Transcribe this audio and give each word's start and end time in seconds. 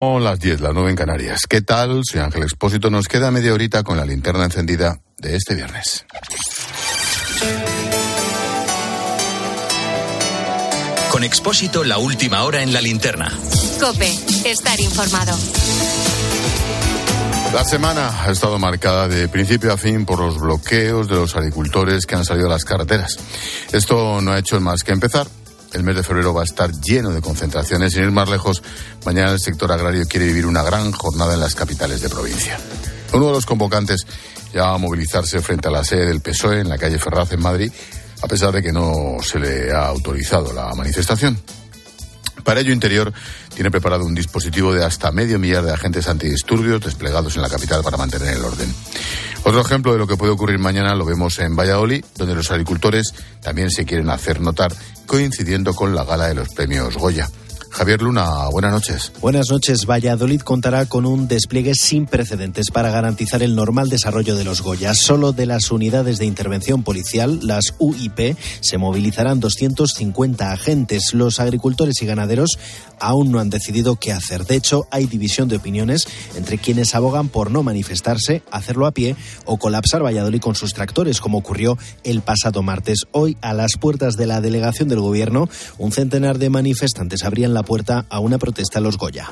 Son 0.00 0.22
las 0.22 0.38
10, 0.38 0.60
las 0.60 0.72
9 0.74 0.90
en 0.90 0.96
Canarias. 0.96 1.40
¿Qué 1.48 1.60
tal? 1.60 2.02
Soy 2.04 2.20
Ángel 2.20 2.44
Expósito. 2.44 2.88
Nos 2.88 3.08
queda 3.08 3.32
media 3.32 3.52
horita 3.52 3.82
con 3.82 3.96
la 3.96 4.04
linterna 4.04 4.44
encendida 4.44 5.00
de 5.16 5.34
este 5.34 5.56
viernes. 5.56 6.06
Con 11.10 11.24
Expósito, 11.24 11.82
la 11.82 11.98
última 11.98 12.44
hora 12.44 12.62
en 12.62 12.72
la 12.72 12.80
linterna. 12.80 13.36
Cope, 13.80 14.08
estar 14.44 14.78
informado. 14.78 15.36
La 17.52 17.64
semana 17.64 18.22
ha 18.22 18.30
estado 18.30 18.56
marcada 18.60 19.08
de 19.08 19.28
principio 19.28 19.72
a 19.72 19.76
fin 19.76 20.06
por 20.06 20.20
los 20.20 20.38
bloqueos 20.38 21.08
de 21.08 21.16
los 21.16 21.34
agricultores 21.34 22.06
que 22.06 22.14
han 22.14 22.24
salido 22.24 22.46
a 22.46 22.50
las 22.50 22.64
carreteras. 22.64 23.18
Esto 23.72 24.20
no 24.20 24.30
ha 24.30 24.38
hecho 24.38 24.60
más 24.60 24.84
que 24.84 24.92
empezar. 24.92 25.26
El 25.72 25.82
mes 25.82 25.96
de 25.96 26.02
febrero 26.02 26.32
va 26.32 26.42
a 26.42 26.44
estar 26.44 26.72
lleno 26.72 27.10
de 27.10 27.20
concentraciones. 27.20 27.92
Sin 27.92 28.04
ir 28.04 28.10
más 28.10 28.28
lejos, 28.28 28.62
mañana 29.04 29.32
el 29.32 29.40
sector 29.40 29.70
agrario 29.70 30.06
quiere 30.06 30.26
vivir 30.26 30.46
una 30.46 30.62
gran 30.62 30.92
jornada 30.92 31.34
en 31.34 31.40
las 31.40 31.54
capitales 31.54 32.00
de 32.00 32.08
provincia. 32.08 32.58
Uno 33.12 33.26
de 33.26 33.32
los 33.32 33.46
convocantes 33.46 34.06
ya 34.52 34.62
va 34.62 34.74
a 34.74 34.78
movilizarse 34.78 35.40
frente 35.40 35.68
a 35.68 35.70
la 35.70 35.84
sede 35.84 36.06
del 36.06 36.20
PSOE 36.20 36.60
en 36.60 36.68
la 36.68 36.78
calle 36.78 36.98
Ferraz 36.98 37.32
en 37.32 37.40
Madrid, 37.40 37.72
a 38.22 38.26
pesar 38.26 38.52
de 38.52 38.62
que 38.62 38.72
no 38.72 39.16
se 39.22 39.38
le 39.38 39.72
ha 39.72 39.86
autorizado 39.86 40.52
la 40.52 40.74
manifestación. 40.74 41.38
Para 42.48 42.60
ello, 42.60 42.72
Interior 42.72 43.12
tiene 43.54 43.70
preparado 43.70 44.06
un 44.06 44.14
dispositivo 44.14 44.72
de 44.72 44.82
hasta 44.82 45.12
medio 45.12 45.38
millar 45.38 45.64
de 45.64 45.70
agentes 45.70 46.08
antidisturbios 46.08 46.80
desplegados 46.80 47.36
en 47.36 47.42
la 47.42 47.50
capital 47.50 47.82
para 47.82 47.98
mantener 47.98 48.34
el 48.34 48.42
orden. 48.42 48.74
Otro 49.44 49.60
ejemplo 49.60 49.92
de 49.92 49.98
lo 49.98 50.06
que 50.06 50.16
puede 50.16 50.32
ocurrir 50.32 50.58
mañana 50.58 50.94
lo 50.94 51.04
vemos 51.04 51.38
en 51.40 51.54
Valladolid, 51.54 52.06
donde 52.16 52.34
los 52.34 52.50
agricultores 52.50 53.12
también 53.42 53.70
se 53.70 53.84
quieren 53.84 54.08
hacer 54.08 54.40
notar, 54.40 54.72
coincidiendo 55.04 55.74
con 55.74 55.94
la 55.94 56.04
gala 56.04 56.28
de 56.28 56.36
los 56.36 56.48
premios 56.48 56.96
Goya. 56.96 57.28
Javier 57.78 58.02
Luna, 58.02 58.48
buenas 58.50 58.72
noches. 58.72 59.12
Buenas 59.20 59.50
noches. 59.50 59.86
Valladolid 59.86 60.40
contará 60.40 60.86
con 60.86 61.06
un 61.06 61.28
despliegue 61.28 61.76
sin 61.76 62.06
precedentes 62.06 62.72
para 62.72 62.90
garantizar 62.90 63.40
el 63.40 63.54
normal 63.54 63.88
desarrollo 63.88 64.34
de 64.34 64.42
los 64.42 64.62
Goya. 64.62 64.94
Solo 64.94 65.30
de 65.30 65.46
las 65.46 65.70
unidades 65.70 66.18
de 66.18 66.26
intervención 66.26 66.82
policial, 66.82 67.38
las 67.46 67.74
UIP, 67.78 68.36
se 68.62 68.78
movilizarán 68.78 69.38
250 69.38 70.50
agentes. 70.50 71.14
Los 71.14 71.38
agricultores 71.38 72.02
y 72.02 72.06
ganaderos 72.06 72.58
aún 72.98 73.30
no 73.30 73.38
han 73.38 73.48
decidido 73.48 73.94
qué 73.94 74.10
hacer. 74.10 74.44
De 74.44 74.56
hecho, 74.56 74.88
hay 74.90 75.06
división 75.06 75.46
de 75.46 75.58
opiniones 75.58 76.08
entre 76.34 76.58
quienes 76.58 76.96
abogan 76.96 77.28
por 77.28 77.52
no 77.52 77.62
manifestarse, 77.62 78.42
hacerlo 78.50 78.86
a 78.86 78.90
pie 78.90 79.14
o 79.44 79.56
colapsar 79.56 80.02
Valladolid 80.02 80.40
con 80.40 80.56
sus 80.56 80.74
tractores, 80.74 81.20
como 81.20 81.38
ocurrió 81.38 81.78
el 82.02 82.22
pasado 82.22 82.64
martes. 82.64 83.04
Hoy, 83.12 83.36
a 83.40 83.54
las 83.54 83.76
puertas 83.78 84.16
de 84.16 84.26
la 84.26 84.40
delegación 84.40 84.88
del 84.88 84.98
Gobierno, 84.98 85.48
un 85.78 85.92
centenar 85.92 86.38
de 86.38 86.50
manifestantes 86.50 87.22
abrían 87.22 87.54
la 87.54 87.67
puerta 87.68 88.06
a 88.08 88.18
una 88.18 88.38
protesta 88.38 88.78
a 88.78 88.80
los 88.80 88.96
Goya. 88.96 89.28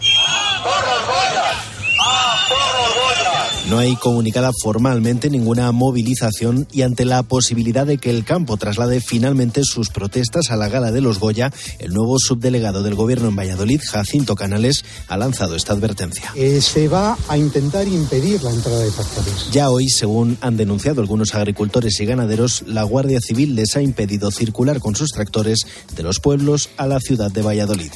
No 3.68 3.78
hay 3.78 3.96
comunicada 3.96 4.52
formalmente 4.62 5.28
ninguna 5.28 5.72
movilización 5.72 6.68
y 6.70 6.82
ante 6.82 7.04
la 7.04 7.24
posibilidad 7.24 7.84
de 7.84 7.98
que 7.98 8.10
el 8.10 8.24
campo 8.24 8.56
traslade 8.56 9.00
finalmente 9.00 9.64
sus 9.64 9.88
protestas 9.88 10.52
a 10.52 10.56
la 10.56 10.68
gala 10.68 10.92
de 10.92 11.00
los 11.00 11.18
Goya, 11.18 11.52
el 11.80 11.92
nuevo 11.92 12.16
subdelegado 12.20 12.84
del 12.84 12.94
gobierno 12.94 13.28
en 13.28 13.34
Valladolid, 13.34 13.80
Jacinto 13.84 14.36
Canales, 14.36 14.84
ha 15.08 15.16
lanzado 15.16 15.56
esta 15.56 15.72
advertencia. 15.72 16.30
Eh, 16.36 16.60
se 16.60 16.86
va 16.86 17.18
a 17.26 17.36
intentar 17.38 17.88
impedir 17.88 18.40
la 18.44 18.50
entrada 18.50 18.78
de 18.78 18.90
tractores. 18.92 19.50
Ya 19.50 19.68
hoy, 19.68 19.88
según 19.88 20.38
han 20.42 20.56
denunciado 20.56 21.00
algunos 21.00 21.34
agricultores 21.34 21.98
y 21.98 22.06
ganaderos, 22.06 22.62
la 22.68 22.84
Guardia 22.84 23.18
Civil 23.20 23.56
les 23.56 23.74
ha 23.74 23.82
impedido 23.82 24.30
circular 24.30 24.78
con 24.78 24.94
sus 24.94 25.10
tractores 25.10 25.66
de 25.96 26.02
los 26.04 26.20
pueblos 26.20 26.68
a 26.76 26.86
la 26.86 27.00
ciudad 27.00 27.32
de 27.32 27.42
Valladolid. 27.42 27.90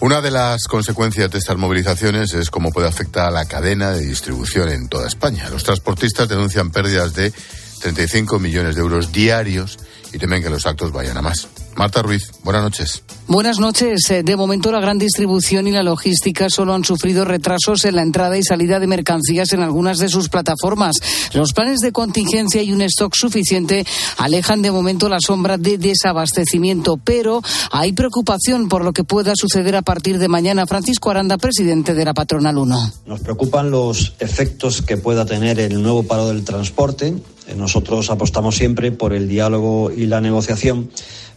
Una 0.00 0.22
de 0.22 0.30
las 0.30 0.64
consecuencias 0.66 1.30
de 1.30 1.36
estas 1.36 1.58
movilizaciones 1.58 2.32
es 2.32 2.48
cómo 2.48 2.72
puede 2.72 2.88
afectar 2.88 3.28
a 3.28 3.30
la 3.30 3.44
cadena 3.44 3.90
de 3.90 4.00
distribución 4.00 4.70
en 4.70 4.88
toda 4.88 5.06
España. 5.06 5.50
Los 5.50 5.62
transportistas 5.62 6.26
denuncian 6.26 6.70
pérdidas 6.70 7.12
de 7.12 7.34
35 7.82 8.38
millones 8.38 8.76
de 8.76 8.80
euros 8.80 9.12
diarios 9.12 9.78
y 10.10 10.16
temen 10.16 10.42
que 10.42 10.48
los 10.48 10.64
actos 10.64 10.90
vayan 10.90 11.18
a 11.18 11.22
más. 11.22 11.48
Marta 11.76 12.02
Ruiz, 12.02 12.30
buenas 12.44 12.62
noches. 12.62 13.02
Buenas 13.26 13.58
noches. 13.58 14.10
Eh, 14.10 14.22
De 14.22 14.36
momento, 14.36 14.70
la 14.72 14.80
gran 14.80 14.98
distribución 14.98 15.66
y 15.66 15.70
la 15.70 15.82
logística 15.82 16.50
solo 16.50 16.74
han 16.74 16.84
sufrido 16.84 17.24
retrasos 17.24 17.84
en 17.84 17.96
la 17.96 18.02
entrada 18.02 18.36
y 18.36 18.42
salida 18.42 18.80
de 18.80 18.86
mercancías 18.86 19.52
en 19.52 19.60
algunas 19.62 19.98
de 19.98 20.08
sus 20.08 20.28
plataformas. 20.28 20.96
Los 21.32 21.52
planes 21.52 21.80
de 21.80 21.92
contingencia 21.92 22.62
y 22.62 22.72
un 22.72 22.82
stock 22.82 23.14
suficiente 23.14 23.86
alejan 24.18 24.62
de 24.62 24.72
momento 24.72 25.08
la 25.08 25.18
sombra 25.24 25.56
de 25.58 25.78
desabastecimiento, 25.78 26.98
pero 26.98 27.40
hay 27.70 27.92
preocupación 27.92 28.68
por 28.68 28.84
lo 28.84 28.92
que 28.92 29.04
pueda 29.04 29.32
suceder 29.34 29.76
a 29.76 29.82
partir 29.82 30.18
de 30.18 30.28
mañana. 30.28 30.66
Francisco 30.66 31.10
Aranda, 31.10 31.38
presidente 31.38 31.94
de 31.94 32.04
la 32.04 32.12
Patronal 32.14 32.58
1. 32.58 32.92
Nos 33.06 33.20
preocupan 33.20 33.70
los 33.70 34.14
efectos 34.18 34.82
que 34.82 34.96
pueda 34.96 35.24
tener 35.24 35.58
el 35.60 35.82
nuevo 35.82 36.02
paro 36.02 36.28
del 36.28 36.44
transporte. 36.44 37.14
Eh, 37.46 37.54
Nosotros 37.56 38.10
apostamos 38.10 38.56
siempre 38.56 38.92
por 38.92 39.12
el 39.14 39.28
diálogo 39.28 39.90
y 39.90 40.06
la 40.06 40.20
negociación. 40.20 40.90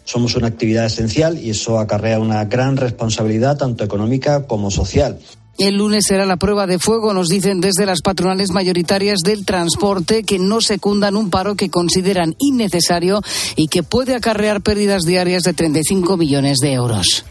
Somos 0.06 0.36
una 0.36 0.48
actividad 0.48 0.86
esencial 0.86 1.40
y 1.40 1.52
eso 1.52 1.80
acarrea 1.80 2.20
una 2.20 2.44
gran 2.46 2.78
responsabilidad 2.78 3.58
tanto 3.58 3.84
económica 3.84 4.46
como 4.46 4.72
social. 4.72 5.20
El 5.58 5.78
lunes 5.78 6.06
será 6.08 6.26
la 6.26 6.38
prueba 6.38 6.66
de 6.66 6.80
fuego, 6.80 7.14
nos 7.14 7.28
dicen 7.28 7.62
desde 7.62 7.86
las 7.86 8.02
patronales 8.02 8.50
mayoritarias 8.52 9.20
del 9.20 9.46
transporte, 9.46 10.24
que 10.24 10.40
no 10.40 10.62
secundan 10.62 11.16
un 11.16 11.30
paro 11.30 11.56
que 11.56 11.70
consideran 11.70 12.36
innecesario 12.40 13.22
y 13.56 13.68
que 13.68 13.84
puede 13.84 14.16
acarrear 14.16 14.62
pérdidas 14.62 15.04
diarias 15.04 15.44
de 15.44 15.54
35 15.54 16.18
millones 16.18 16.58
de 16.58 16.74
euros. 16.74 17.24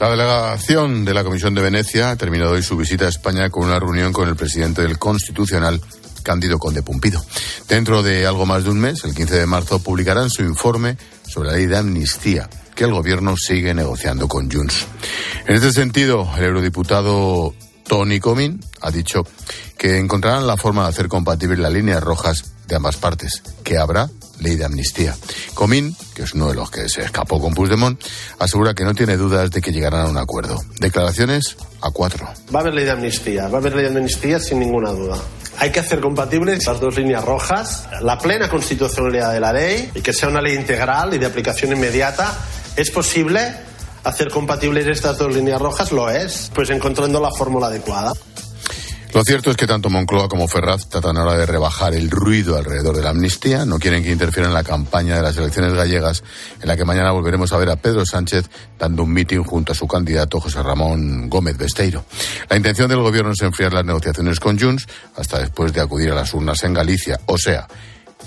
La 0.00 0.08
delegación 0.08 1.04
de 1.04 1.12
la 1.12 1.22
Comisión 1.22 1.54
de 1.54 1.60
Venecia 1.60 2.10
ha 2.10 2.16
terminado 2.16 2.52
hoy 2.52 2.62
su 2.62 2.78
visita 2.78 3.04
a 3.04 3.10
España 3.10 3.50
con 3.50 3.66
una 3.66 3.78
reunión 3.78 4.14
con 4.14 4.26
el 4.26 4.36
presidente 4.36 4.80
del 4.80 4.98
Constitucional, 4.98 5.78
Cándido 6.22 6.58
Conde 6.58 6.82
Pumpido. 6.82 7.22
Dentro 7.68 8.02
de 8.02 8.26
algo 8.26 8.46
más 8.46 8.64
de 8.64 8.70
un 8.70 8.80
mes, 8.80 9.04
el 9.04 9.14
15 9.14 9.34
de 9.34 9.46
marzo, 9.46 9.82
publicarán 9.82 10.30
su 10.30 10.42
informe 10.42 10.96
sobre 11.30 11.50
la 11.50 11.56
ley 11.56 11.66
de 11.66 11.76
amnistía 11.76 12.48
que 12.74 12.84
el 12.84 12.92
gobierno 12.92 13.36
sigue 13.36 13.74
negociando 13.74 14.26
con 14.26 14.50
Junts. 14.50 14.86
En 15.46 15.54
este 15.54 15.72
sentido, 15.72 16.28
el 16.36 16.44
eurodiputado 16.44 17.54
Tony 17.86 18.20
Comín 18.20 18.60
ha 18.80 18.90
dicho 18.90 19.26
que 19.78 19.98
encontrarán 19.98 20.46
la 20.46 20.56
forma 20.56 20.84
de 20.84 20.88
hacer 20.88 21.08
compatibles 21.08 21.58
las 21.58 21.72
líneas 21.72 22.02
rojas 22.02 22.52
de 22.66 22.76
ambas 22.76 22.96
partes, 22.96 23.42
que 23.64 23.78
habrá 23.78 24.08
ley 24.40 24.56
de 24.56 24.64
amnistía. 24.64 25.16
Comín, 25.54 25.96
que 26.14 26.22
es 26.22 26.34
uno 26.34 26.48
de 26.48 26.54
los 26.54 26.70
que 26.70 26.88
se 26.88 27.02
escapó 27.02 27.40
con 27.40 27.54
Puigdemont, 27.54 28.02
asegura 28.38 28.74
que 28.74 28.84
no 28.84 28.94
tiene 28.94 29.16
dudas 29.16 29.50
de 29.50 29.60
que 29.60 29.72
llegarán 29.72 30.06
a 30.06 30.08
un 30.08 30.18
acuerdo. 30.18 30.60
Declaraciones 30.80 31.56
a 31.80 31.90
cuatro. 31.90 32.26
Va 32.54 32.58
a 32.58 32.62
haber 32.62 32.74
ley 32.74 32.84
de 32.84 32.90
amnistía, 32.90 33.48
va 33.48 33.58
a 33.58 33.60
haber 33.60 33.74
ley 33.74 33.84
de 33.84 33.98
amnistía 33.98 34.40
sin 34.40 34.58
ninguna 34.60 34.90
duda. 34.90 35.16
Hay 35.58 35.70
que 35.70 35.80
hacer 35.80 36.00
compatibles 36.00 36.66
las 36.66 36.80
dos 36.80 36.96
líneas 36.96 37.24
rojas, 37.24 37.86
la 38.00 38.18
plena 38.18 38.48
constitucionalidad 38.48 39.32
de 39.32 39.40
la 39.40 39.52
ley 39.52 39.90
y 39.94 40.00
que 40.00 40.12
sea 40.12 40.28
una 40.28 40.40
ley 40.40 40.54
integral 40.54 41.12
y 41.14 41.18
de 41.18 41.26
aplicación 41.26 41.72
inmediata. 41.72 42.34
¿Es 42.76 42.90
posible 42.90 43.54
hacer 44.04 44.30
compatibles 44.30 44.86
estas 44.86 45.18
dos 45.18 45.34
líneas 45.34 45.60
rojas? 45.60 45.92
Lo 45.92 46.08
es, 46.08 46.50
pues 46.54 46.70
encontrando 46.70 47.20
la 47.20 47.30
fórmula 47.30 47.66
adecuada. 47.66 48.12
Lo 49.12 49.24
cierto 49.24 49.50
es 49.50 49.56
que 49.56 49.66
tanto 49.66 49.90
Moncloa 49.90 50.28
como 50.28 50.46
Ferraz 50.46 50.88
tratan 50.88 51.16
ahora 51.16 51.36
de 51.36 51.44
rebajar 51.44 51.94
el 51.94 52.10
ruido 52.10 52.56
alrededor 52.56 52.96
de 52.96 53.02
la 53.02 53.10
amnistía. 53.10 53.64
No 53.64 53.80
quieren 53.80 54.04
que 54.04 54.12
interfiera 54.12 54.48
en 54.48 54.54
la 54.54 54.62
campaña 54.62 55.16
de 55.16 55.22
las 55.22 55.36
elecciones 55.36 55.74
gallegas, 55.74 56.22
en 56.60 56.68
la 56.68 56.76
que 56.76 56.84
mañana 56.84 57.10
volveremos 57.10 57.52
a 57.52 57.56
ver 57.56 57.70
a 57.70 57.76
Pedro 57.76 58.06
Sánchez 58.06 58.48
dando 58.78 59.02
un 59.02 59.12
mitin 59.12 59.42
junto 59.42 59.72
a 59.72 59.74
su 59.74 59.88
candidato 59.88 60.40
José 60.40 60.62
Ramón 60.62 61.28
Gómez 61.28 61.56
Besteiro. 61.58 62.04
La 62.48 62.56
intención 62.56 62.88
del 62.88 63.00
gobierno 63.00 63.32
es 63.32 63.40
enfriar 63.40 63.72
las 63.72 63.84
negociaciones 63.84 64.38
con 64.38 64.58
Junts 64.58 64.86
hasta 65.16 65.40
después 65.40 65.72
de 65.72 65.80
acudir 65.80 66.12
a 66.12 66.14
las 66.14 66.32
urnas 66.32 66.62
en 66.62 66.74
Galicia. 66.74 67.20
O 67.26 67.36
sea, 67.36 67.66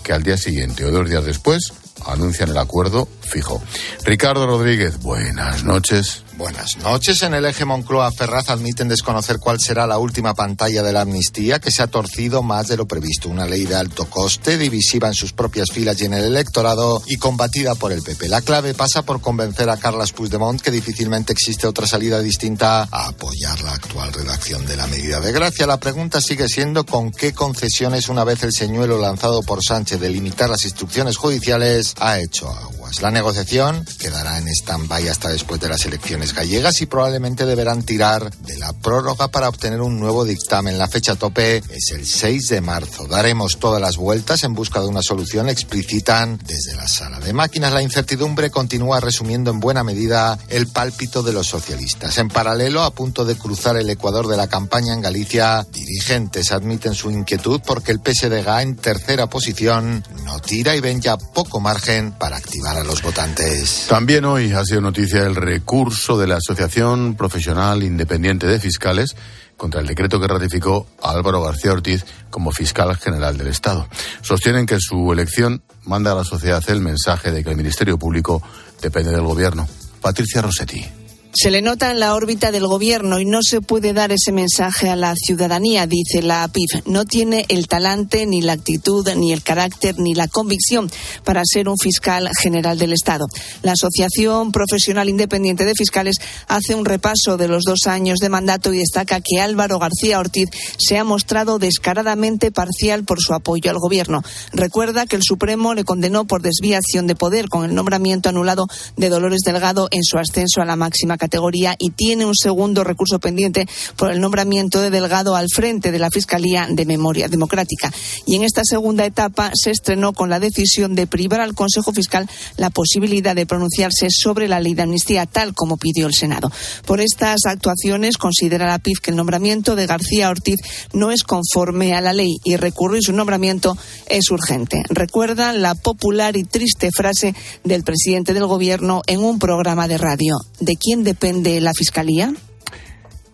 que 0.04 0.12
al 0.12 0.24
día 0.24 0.38
siguiente 0.38 0.84
o 0.84 0.92
dos 0.92 1.10
días 1.10 1.24
después 1.24 1.74
anuncian 2.06 2.50
el 2.50 2.58
acuerdo 2.58 3.08
fijo. 3.22 3.64
Ricardo 4.04 4.46
Rodríguez, 4.46 5.00
buenas 5.00 5.64
noches. 5.64 6.23
Buenas 6.38 6.78
noches. 6.78 7.22
En 7.22 7.36
el 7.36 7.46
eje 7.46 7.64
Moncloa-Ferraz 7.64 8.50
admiten 8.50 8.88
desconocer 8.88 9.38
cuál 9.38 9.60
será 9.60 9.86
la 9.86 10.00
última 10.00 10.34
pantalla 10.34 10.82
de 10.82 10.92
la 10.92 11.02
amnistía, 11.02 11.60
que 11.60 11.70
se 11.70 11.84
ha 11.84 11.88
torcido 11.88 12.42
más 12.42 12.68
de 12.68 12.78
lo 12.78 12.88
previsto. 12.88 13.30
Una 13.30 13.46
ley 13.46 13.66
de 13.66 13.76
alto 13.76 14.06
coste, 14.10 14.58
divisiva 14.58 15.08
en 15.08 15.14
sus 15.14 15.32
propias 15.32 15.70
filas 15.72 16.02
y 16.02 16.06
en 16.06 16.14
el 16.16 16.24
electorado, 16.24 17.04
y 17.06 17.18
combatida 17.18 17.76
por 17.76 17.92
el 17.92 18.02
PP. 18.02 18.30
La 18.30 18.42
clave 18.42 18.74
pasa 18.74 19.04
por 19.04 19.22
convencer 19.22 19.70
a 19.70 19.78
Carles 19.78 20.12
Puigdemont 20.12 20.60
que 20.60 20.72
difícilmente 20.72 21.34
existe 21.34 21.68
otra 21.68 21.86
salida 21.86 22.20
distinta 22.20 22.88
a 22.92 23.08
apoyar 23.08 23.62
la 23.62 23.74
actual 23.74 24.12
redacción 24.12 24.66
de 24.66 24.76
la 24.76 24.88
medida 24.88 25.20
de 25.20 25.32
gracia. 25.32 25.68
La 25.68 25.80
pregunta 25.80 26.20
sigue 26.20 26.48
siendo 26.48 26.84
con 26.84 27.12
qué 27.12 27.34
concesiones, 27.34 28.10
una 28.10 28.24
vez 28.24 28.42
el 28.44 28.52
señuelo 28.52 29.00
lanzado 29.00 29.44
por 29.44 29.64
Sánchez 29.64 30.00
de 30.00 30.10
limitar 30.10 30.50
las 30.50 30.66
instrucciones 30.66 31.16
judiciales, 31.16 31.94
ha 32.00 32.20
hecho 32.20 32.50
aguas. 32.50 32.83
Pues 32.94 33.02
la 33.02 33.10
negociación 33.10 33.84
quedará 33.98 34.38
en 34.38 34.48
stand-by 34.48 35.08
hasta 35.08 35.30
después 35.30 35.60
de 35.60 35.68
las 35.68 35.84
elecciones 35.84 36.32
gallegas 36.36 36.80
y 36.84 36.86
probablemente 36.86 37.48
deberán 37.48 37.82
tirar 37.82 38.30
de 38.30 38.56
la 38.60 38.72
prórroga 38.72 39.30
para 39.30 39.50
obtener 39.50 39.82
un 39.82 40.00
nuevo 40.00 40.26
dictamen. 40.26 40.78
La 40.78 40.88
fecha 40.88 41.16
tope 41.16 41.64
es 41.72 41.90
el 41.90 42.06
6 42.06 42.50
de 42.50 42.62
marzo. 42.62 43.08
Daremos 43.08 43.58
todas 43.58 43.82
las 43.82 43.98
vueltas 43.98 44.44
en 44.44 44.54
busca 44.54 44.80
de 44.80 44.86
una 44.86 45.02
solución, 45.02 45.50
explicitan 45.50 46.40
desde 46.46 46.76
la 46.76 46.88
sala 46.88 47.20
de 47.20 47.34
máquinas. 47.34 47.74
La 47.74 47.82
incertidumbre 47.82 48.52
continúa 48.52 49.00
resumiendo 49.00 49.50
en 49.50 49.60
buena 49.60 49.84
medida 49.84 50.38
el 50.50 50.68
pálpito 50.68 51.24
de 51.24 51.34
los 51.34 51.48
socialistas. 51.48 52.20
En 52.20 52.28
paralelo, 52.28 52.84
a 52.84 52.92
punto 52.92 53.26
de 53.26 53.36
cruzar 53.36 53.76
el 53.76 53.90
ecuador 53.90 54.28
de 54.28 54.38
la 54.38 54.46
campaña 54.46 54.94
en 54.94 55.02
Galicia, 55.02 55.66
dirigentes 55.72 56.52
admiten 56.52 56.94
su 56.94 57.10
inquietud 57.10 57.60
porque 57.66 57.92
el 57.92 58.02
PSDG 58.02 58.62
en 58.62 58.76
tercera 58.76 59.26
posición 59.26 60.06
no 60.26 60.38
tira 60.38 60.76
y 60.76 60.80
ven 60.80 61.02
ya 61.02 61.18
poco 61.18 61.60
margen 61.60 62.12
para 62.12 62.38
activar 62.38 62.83
los 62.86 63.02
votantes. 63.02 63.86
También 63.90 64.26
hoy 64.26 64.52
ha 64.52 64.64
sido 64.64 64.82
noticia 64.82 65.24
el 65.24 65.36
recurso 65.36 66.18
de 66.18 66.28
la 66.28 66.38
Asociación 66.38 67.16
Profesional 67.16 67.84
Independiente 67.84 68.48
de 68.48 68.60
Fiscales 68.60 69.16
contra 69.58 69.82
el 69.82 69.88
decreto 69.88 70.20
que 70.20 70.28
ratificó 70.28 70.88
Álvaro 71.02 71.42
García 71.42 71.74
Ortiz 71.74 72.06
como 72.30 72.52
fiscal 72.52 72.96
general 72.98 73.38
del 73.38 73.48
Estado. 73.48 73.88
Sostienen 74.22 74.66
que 74.66 74.78
su 74.80 75.12
elección 75.12 75.64
manda 75.86 76.12
a 76.12 76.16
la 76.16 76.24
sociedad 76.24 76.64
el 76.68 76.82
mensaje 76.82 77.32
de 77.32 77.44
que 77.44 77.52
el 77.52 77.58
Ministerio 77.58 77.98
Público 77.98 78.42
depende 78.82 79.12
del 79.12 79.22
Gobierno. 79.22 79.68
Patricia 80.02 80.42
Rossetti. 80.42 81.03
Se 81.36 81.50
le 81.50 81.64
nota 81.64 81.90
en 81.90 82.00
la 82.00 82.14
órbita 82.14 82.52
del 82.52 82.68
gobierno 82.68 83.20
y 83.20 83.26
no 83.26 83.40
se 83.42 83.60
puede 83.60 83.92
dar 83.92 84.12
ese 84.12 84.32
mensaje 84.32 84.92
a 84.92 84.96
la 84.96 85.16
ciudadanía, 85.16 85.88
dice 85.88 86.22
la 86.22 86.44
APIF. 86.44 86.86
No 86.86 87.06
tiene 87.06 87.46
el 87.50 87.68
talante, 87.68 88.28
ni 88.28 88.44
la 88.44 88.54
actitud, 88.54 89.10
ni 89.16 89.34
el 89.34 89.42
carácter, 89.42 89.96
ni 89.98 90.14
la 90.14 90.28
convicción 90.28 90.92
para 91.24 91.42
ser 91.44 91.70
un 91.70 91.80
fiscal 91.80 92.30
general 92.40 92.78
del 92.78 92.94
Estado. 92.94 93.26
La 93.64 93.72
Asociación 93.72 94.52
Profesional 94.52 95.10
Independiente 95.10 95.66
de 95.66 95.74
Fiscales 95.74 96.18
hace 96.48 96.76
un 96.76 96.86
repaso 96.86 97.36
de 97.36 97.48
los 97.48 97.64
dos 97.64 97.88
años 97.88 98.20
de 98.20 98.30
mandato 98.30 98.72
y 98.72 98.78
destaca 98.78 99.20
que 99.20 99.42
Álvaro 99.42 99.80
García 99.80 100.20
Ortiz 100.20 100.50
se 100.78 101.00
ha 101.00 101.04
mostrado 101.04 101.58
descaradamente 101.58 102.52
parcial 102.52 103.06
por 103.06 103.20
su 103.20 103.34
apoyo 103.34 103.72
al 103.72 103.80
gobierno. 103.80 104.22
Recuerda 104.52 105.08
que 105.08 105.16
el 105.16 105.24
Supremo 105.24 105.74
le 105.74 105.84
condenó 105.84 106.26
por 106.26 106.44
desviación 106.44 107.08
de 107.08 107.16
poder 107.16 107.50
con 107.50 107.66
el 107.66 107.74
nombramiento 107.74 108.30
anulado 108.30 108.68
de 108.98 109.10
Dolores 109.10 109.42
Delgado 109.44 109.88
en 109.90 110.04
su 110.04 110.20
ascenso 110.20 110.62
a 110.62 110.66
la 110.66 110.76
máxima 110.76 111.18
categoría 111.24 111.78
y 111.80 111.92
tiene 111.92 112.26
un 112.26 112.36
segundo 112.36 112.84
recurso 112.84 113.18
pendiente 113.20 113.66
por 113.96 114.12
el 114.12 114.20
nombramiento 114.20 114.82
de 114.82 114.90
Delgado 114.90 115.38
al 115.38 115.48
frente 115.48 115.94
de 115.94 116.00
la 116.00 116.10
Fiscalía 116.10 116.68
de 116.70 116.86
Memoria 116.86 117.30
Democrática. 117.30 117.94
Y 118.26 118.36
en 118.36 118.44
esta 118.44 118.64
segunda 118.66 119.06
etapa 119.06 119.52
se 119.54 119.72
estrenó 119.72 120.12
con 120.12 120.30
la 120.30 120.42
decisión 120.42 120.96
de 120.96 121.08
privar 121.08 121.40
al 121.40 121.54
Consejo 121.54 121.94
Fiscal 121.94 122.30
la 122.58 122.72
posibilidad 122.72 123.36
de 123.36 123.46
pronunciarse 123.46 124.08
sobre 124.10 124.50
la 124.50 124.60
ley 124.60 124.74
de 124.74 124.82
amnistía, 124.82 125.26
tal 125.26 125.54
como 125.54 125.78
pidió 125.78 126.08
el 126.08 126.14
Senado. 126.14 126.52
Por 126.86 127.00
estas 127.00 127.46
actuaciones, 127.46 128.18
considera 128.18 128.68
la 128.68 128.80
PIF 128.80 129.00
que 129.00 129.12
el 129.12 129.18
nombramiento 129.18 129.78
de 129.78 129.88
García 129.88 130.30
Ortiz 130.30 130.60
no 130.92 131.12
es 131.12 131.24
conforme 131.24 131.96
a 131.96 132.02
la 132.02 132.12
ley 132.12 132.36
y 132.44 132.58
recurrir 132.58 133.02
su 133.02 133.14
nombramiento 133.14 133.78
es 134.08 134.30
urgente. 134.30 134.84
Recuerda 134.90 135.54
la 135.54 135.76
popular 135.76 136.36
y 136.36 136.44
triste 136.44 136.90
frase 136.92 137.34
del 137.64 137.84
presidente 137.84 138.34
del 138.34 138.46
Gobierno 138.46 139.02
en 139.08 139.22
un 139.22 139.40
programa 139.40 139.88
de 139.88 139.98
radio. 139.98 140.36
¿De 140.60 140.76
quién 140.76 141.04
depende 141.14 141.62
la 141.62 141.74
Fiscalía? 141.74 142.34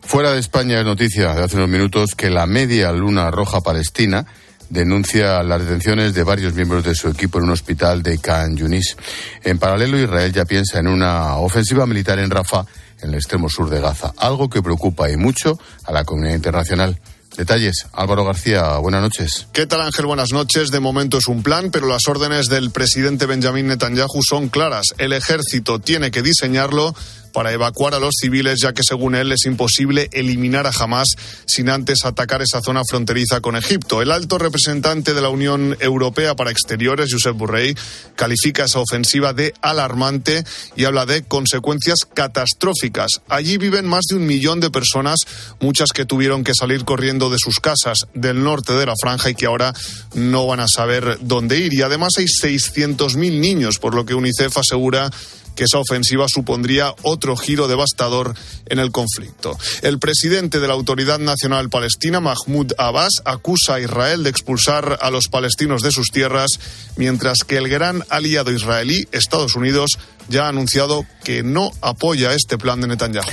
Fuera 0.02 0.34
de 0.34 0.40
España 0.40 0.80
es 0.80 0.86
noticia 0.86 1.34
de 1.34 1.44
hace 1.44 1.56
unos 1.56 1.70
minutos 1.70 2.14
que 2.14 2.30
la 2.30 2.46
media 2.46 2.92
luna 2.92 3.32
roja 3.32 3.62
palestina 3.62 4.26
denuncia 4.70 5.42
las 5.44 5.62
detenciones 5.62 6.14
de 6.14 6.24
varios 6.24 6.54
miembros 6.54 6.84
de 6.84 6.94
su 6.94 7.08
equipo 7.08 7.38
en 7.38 7.46
un 7.46 7.52
hospital 7.52 8.04
de 8.04 8.18
Khan 8.18 8.58
Yunis. 8.58 8.98
En 9.44 9.60
paralelo, 9.60 9.98
Israel 9.98 10.34
ya 10.34 10.44
piensa 10.44 10.80
en 10.80 10.88
una 10.88 11.38
ofensiva 11.38 11.86
militar 11.86 12.20
en 12.20 12.30
Rafah, 12.30 12.66
en 13.02 13.10
el 13.10 13.16
extremo 13.16 13.50
sur 13.50 13.70
de 13.70 13.80
Gaza, 13.80 14.14
algo 14.18 14.50
que 14.50 14.62
preocupa 14.62 15.10
y 15.10 15.16
mucho 15.16 15.58
a 15.86 15.94
la 15.94 16.04
comunidad 16.04 16.36
internacional. 16.36 17.00
Detalles, 17.38 17.86
Álvaro 17.94 18.26
García, 18.26 18.78
buenas 18.80 19.02
noches. 19.02 19.48
¿Qué 19.54 19.66
tal 19.66 19.80
Ángel? 19.80 20.06
Buenas 20.06 20.34
noches. 20.34 20.72
De 20.72 20.82
momento 20.82 21.20
es 21.20 21.28
un 21.28 21.42
plan, 21.42 21.72
pero 21.72 21.88
las 21.88 22.06
órdenes 22.10 22.48
del 22.48 22.72
presidente 22.72 23.26
Benjamín 23.26 23.68
Netanyahu 23.68 24.22
son 24.28 24.50
claras. 24.50 24.88
El 24.98 25.14
ejército 25.14 25.80
tiene 25.80 26.12
que 26.12 26.22
diseñarlo 26.22 26.94
para 27.32 27.52
evacuar 27.52 27.94
a 27.94 28.00
los 28.00 28.16
civiles, 28.20 28.60
ya 28.62 28.74
que 28.74 28.84
según 28.84 29.16
él 29.16 29.32
es 29.32 29.46
imposible 29.46 30.10
eliminar 30.12 30.68
a 30.68 30.72
Hamas 30.72 31.10
sin 31.46 31.70
antes 31.70 32.06
atacar 32.06 32.42
esa 32.42 32.62
zona 32.62 32.82
fronteriza 32.88 33.42
con 33.42 33.56
Egipto. 33.56 34.02
El 34.02 34.12
alto 34.12 34.38
representante 34.38 35.14
de 35.14 35.22
la 35.22 35.30
Unión 35.30 35.78
Europea 35.80 36.36
para 36.36 36.52
Exteriores, 36.52 37.10
Josep 37.12 37.36
Borrell, 37.36 37.78
califica 38.16 38.66
esa 38.66 38.80
ofensiva 38.80 39.34
de 39.34 39.54
alarmante 39.62 40.44
y 40.76 40.86
habla 40.86 41.06
de 41.06 41.24
consecuencias 41.24 42.00
catastróficas. 42.14 43.22
Allí 43.28 43.58
viven 43.58 43.88
más 43.88 44.06
de 44.10 44.16
un 44.16 44.26
millón 44.26 44.60
de 44.60 44.70
personas, 44.70 45.20
muchas 45.60 45.90
que 45.92 46.06
tuvieron 46.06 46.44
que 46.44 46.54
salir 46.54 46.86
corriendo 46.86 47.30
de 47.30 47.38
sus 47.40 47.60
casas 47.60 48.08
del 48.14 48.44
norte 48.44 48.74
de 48.74 48.86
la 48.86 48.96
franja 49.00 49.30
y 49.30 49.36
que 49.36 49.46
ahora 49.46 49.74
no 50.14 50.48
van 50.48 50.60
a 50.60 50.68
saber 50.68 51.18
dónde 51.22 51.60
ir. 51.60 51.74
Y 51.74 51.82
además 51.82 52.14
hay 52.18 52.26
600.000 52.26 53.40
niños, 53.40 53.80
por 53.80 53.96
lo 53.96 54.06
que 54.06 54.16
UNICEF 54.16 54.58
asegura 54.58 55.12
que 55.60 55.66
esa 55.66 55.80
ofensiva 55.80 56.26
supondría 56.34 56.96
otro 57.02 57.36
giro 57.36 57.68
devastador 57.68 58.34
en 58.68 58.80
el 58.80 58.94
conflicto. 58.94 59.58
El 59.82 60.00
presidente 60.00 60.62
de 60.62 60.70
la 60.70 60.74
Autoridad 60.74 61.20
Nacional 61.20 61.70
Palestina, 61.70 62.22
Mahmoud 62.22 62.72
Abbas, 62.78 63.22
acusa 63.26 63.74
a 63.74 63.82
Israel 63.82 64.24
de 64.24 64.30
expulsar 64.30 64.98
a 65.02 65.12
los 65.12 65.28
palestinos 65.28 65.82
de 65.82 65.92
sus 65.92 66.12
tierras, 66.12 66.62
mientras 66.96 67.40
que 67.46 67.58
el 67.58 67.68
gran 67.68 68.06
aliado 68.08 68.54
israelí, 68.54 69.10
Estados 69.12 69.58
Unidos, 69.58 70.00
ya 70.30 70.46
ha 70.46 70.48
anunciado 70.48 71.06
que 71.26 71.44
no 71.44 71.74
apoya 71.82 72.34
este 72.34 72.58
plan 72.58 72.80
de 72.80 72.88
Netanyahu. 72.88 73.26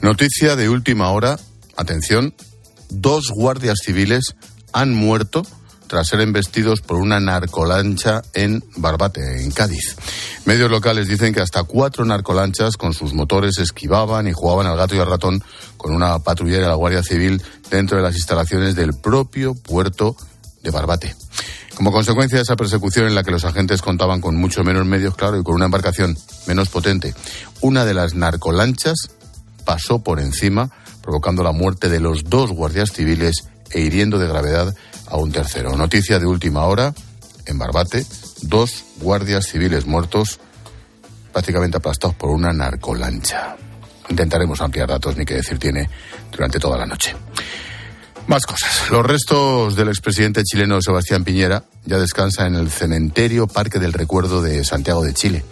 Noticia 0.00 0.56
de 0.56 0.70
última 0.70 1.10
hora, 1.10 1.38
atención, 1.76 2.34
dos 2.88 3.26
guardias 3.28 3.80
civiles 3.84 4.36
han 4.72 4.94
muerto 4.94 5.42
tras 5.88 6.06
ser 6.06 6.20
embestidos 6.20 6.80
por 6.80 6.98
una 6.98 7.18
narcolancha 7.18 8.22
en 8.34 8.62
Barbate, 8.76 9.42
en 9.42 9.50
Cádiz. 9.50 9.96
Medios 10.44 10.70
locales 10.70 11.08
dicen 11.08 11.34
que 11.34 11.40
hasta 11.40 11.64
cuatro 11.64 12.04
narcolanchas 12.04 12.76
con 12.76 12.94
sus 12.94 13.14
motores 13.14 13.58
esquivaban 13.58 14.28
y 14.28 14.32
jugaban 14.32 14.66
al 14.66 14.76
gato 14.76 14.94
y 14.94 15.00
al 15.00 15.08
ratón 15.08 15.42
con 15.76 15.92
una 15.92 16.18
patrullera 16.20 16.62
de 16.62 16.68
la 16.68 16.74
Guardia 16.74 17.02
Civil 17.02 17.42
dentro 17.70 17.96
de 17.96 18.02
las 18.02 18.14
instalaciones 18.14 18.76
del 18.76 18.94
propio 18.94 19.54
puerto 19.54 20.14
de 20.62 20.70
Barbate. 20.70 21.16
Como 21.74 21.92
consecuencia 21.92 22.36
de 22.38 22.42
esa 22.42 22.56
persecución 22.56 23.06
en 23.06 23.14
la 23.14 23.22
que 23.22 23.30
los 23.30 23.44
agentes 23.44 23.82
contaban 23.82 24.20
con 24.20 24.34
mucho 24.34 24.64
menos 24.64 24.84
medios, 24.84 25.14
claro, 25.14 25.38
y 25.38 25.44
con 25.44 25.54
una 25.54 25.66
embarcación 25.66 26.18
menos 26.46 26.68
potente, 26.68 27.14
una 27.60 27.84
de 27.84 27.94
las 27.94 28.14
narcolanchas 28.14 29.10
pasó 29.64 30.00
por 30.00 30.18
encima, 30.18 30.70
provocando 31.02 31.44
la 31.44 31.52
muerte 31.52 31.88
de 31.88 32.00
los 32.00 32.24
dos 32.24 32.50
guardias 32.50 32.92
civiles 32.92 33.44
e 33.70 33.80
hiriendo 33.80 34.18
de 34.18 34.26
gravedad 34.26 34.74
a 35.08 35.16
un 35.16 35.32
tercero. 35.32 35.76
Noticia 35.76 36.18
de 36.18 36.26
última 36.26 36.64
hora, 36.64 36.94
en 37.46 37.58
Barbate, 37.58 38.04
dos 38.42 38.84
guardias 39.00 39.46
civiles 39.46 39.86
muertos, 39.86 40.38
prácticamente 41.32 41.78
aplastados 41.78 42.16
por 42.16 42.30
una 42.30 42.52
narcolancha. 42.52 43.56
Intentaremos 44.08 44.60
ampliar 44.60 44.88
datos, 44.88 45.16
ni 45.16 45.24
qué 45.24 45.34
decir 45.34 45.58
tiene, 45.58 45.88
durante 46.30 46.58
toda 46.58 46.78
la 46.78 46.86
noche. 46.86 47.14
Más 48.26 48.44
cosas. 48.44 48.90
Los 48.90 49.06
restos 49.06 49.74
del 49.74 49.88
expresidente 49.88 50.42
chileno 50.44 50.82
Sebastián 50.82 51.24
Piñera 51.24 51.64
ya 51.86 51.98
descansan 51.98 52.54
en 52.54 52.60
el 52.60 52.70
cementerio 52.70 53.46
Parque 53.46 53.78
del 53.78 53.94
Recuerdo 53.94 54.42
de 54.42 54.64
Santiago 54.64 55.02
de 55.02 55.14
Chile. 55.14 55.44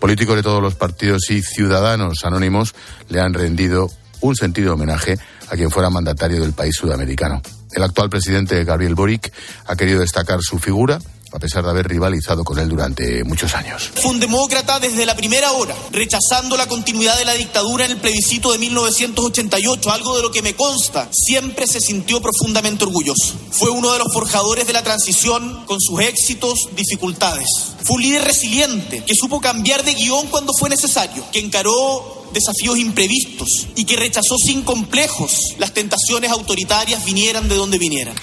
Políticos 0.00 0.36
de 0.36 0.42
todos 0.42 0.62
los 0.62 0.74
partidos 0.74 1.30
y 1.30 1.42
ciudadanos 1.42 2.24
anónimos 2.24 2.74
le 3.10 3.20
han 3.20 3.34
rendido 3.34 3.90
un 4.22 4.34
sentido 4.34 4.74
homenaje 4.74 5.18
a 5.50 5.56
quien 5.56 5.70
fuera 5.70 5.90
mandatario 5.90 6.40
del 6.40 6.54
país 6.54 6.74
sudamericano. 6.74 7.42
El 7.72 7.82
actual 7.82 8.10
presidente 8.10 8.64
Gabriel 8.64 8.94
Boric 8.94 9.32
ha 9.66 9.76
querido 9.76 10.00
destacar 10.00 10.40
su 10.42 10.58
figura 10.58 10.98
a 11.32 11.38
pesar 11.38 11.64
de 11.64 11.70
haber 11.70 11.88
rivalizado 11.88 12.44
con 12.44 12.58
él 12.58 12.68
durante 12.68 13.24
muchos 13.24 13.54
años. 13.54 13.90
Fue 13.94 14.10
un 14.10 14.20
demócrata 14.20 14.78
desde 14.78 15.06
la 15.06 15.16
primera 15.16 15.52
hora, 15.52 15.74
rechazando 15.90 16.56
la 16.56 16.68
continuidad 16.68 17.16
de 17.16 17.24
la 17.24 17.32
dictadura 17.32 17.86
en 17.86 17.92
el 17.92 17.96
plebiscito 17.96 18.52
de 18.52 18.58
1988, 18.58 19.90
algo 19.90 20.16
de 20.16 20.22
lo 20.22 20.30
que 20.30 20.42
me 20.42 20.54
consta, 20.54 21.08
siempre 21.10 21.66
se 21.66 21.80
sintió 21.80 22.20
profundamente 22.20 22.84
orgulloso. 22.84 23.34
Fue 23.50 23.70
uno 23.70 23.92
de 23.92 23.98
los 23.98 24.12
forjadores 24.12 24.66
de 24.66 24.74
la 24.74 24.82
transición 24.82 25.64
con 25.66 25.80
sus 25.80 26.00
éxitos, 26.00 26.58
dificultades. 26.76 27.48
Fue 27.82 27.96
un 27.96 28.02
líder 28.02 28.24
resiliente 28.24 29.04
que 29.04 29.14
supo 29.14 29.40
cambiar 29.40 29.84
de 29.84 29.94
guion 29.94 30.26
cuando 30.28 30.52
fue 30.58 30.68
necesario, 30.68 31.24
que 31.32 31.40
encaró 31.40 32.21
desafíos 32.32 32.78
imprevistos 32.78 33.68
y 33.76 33.84
que 33.84 33.96
rechazó 33.96 34.36
sin 34.38 34.62
complejos 34.62 35.36
las 35.58 35.72
tentaciones 35.72 36.30
autoritarias 36.30 37.04
vinieran 37.04 37.48
de 37.48 37.54
donde 37.54 37.78
vinieran. 37.78 38.14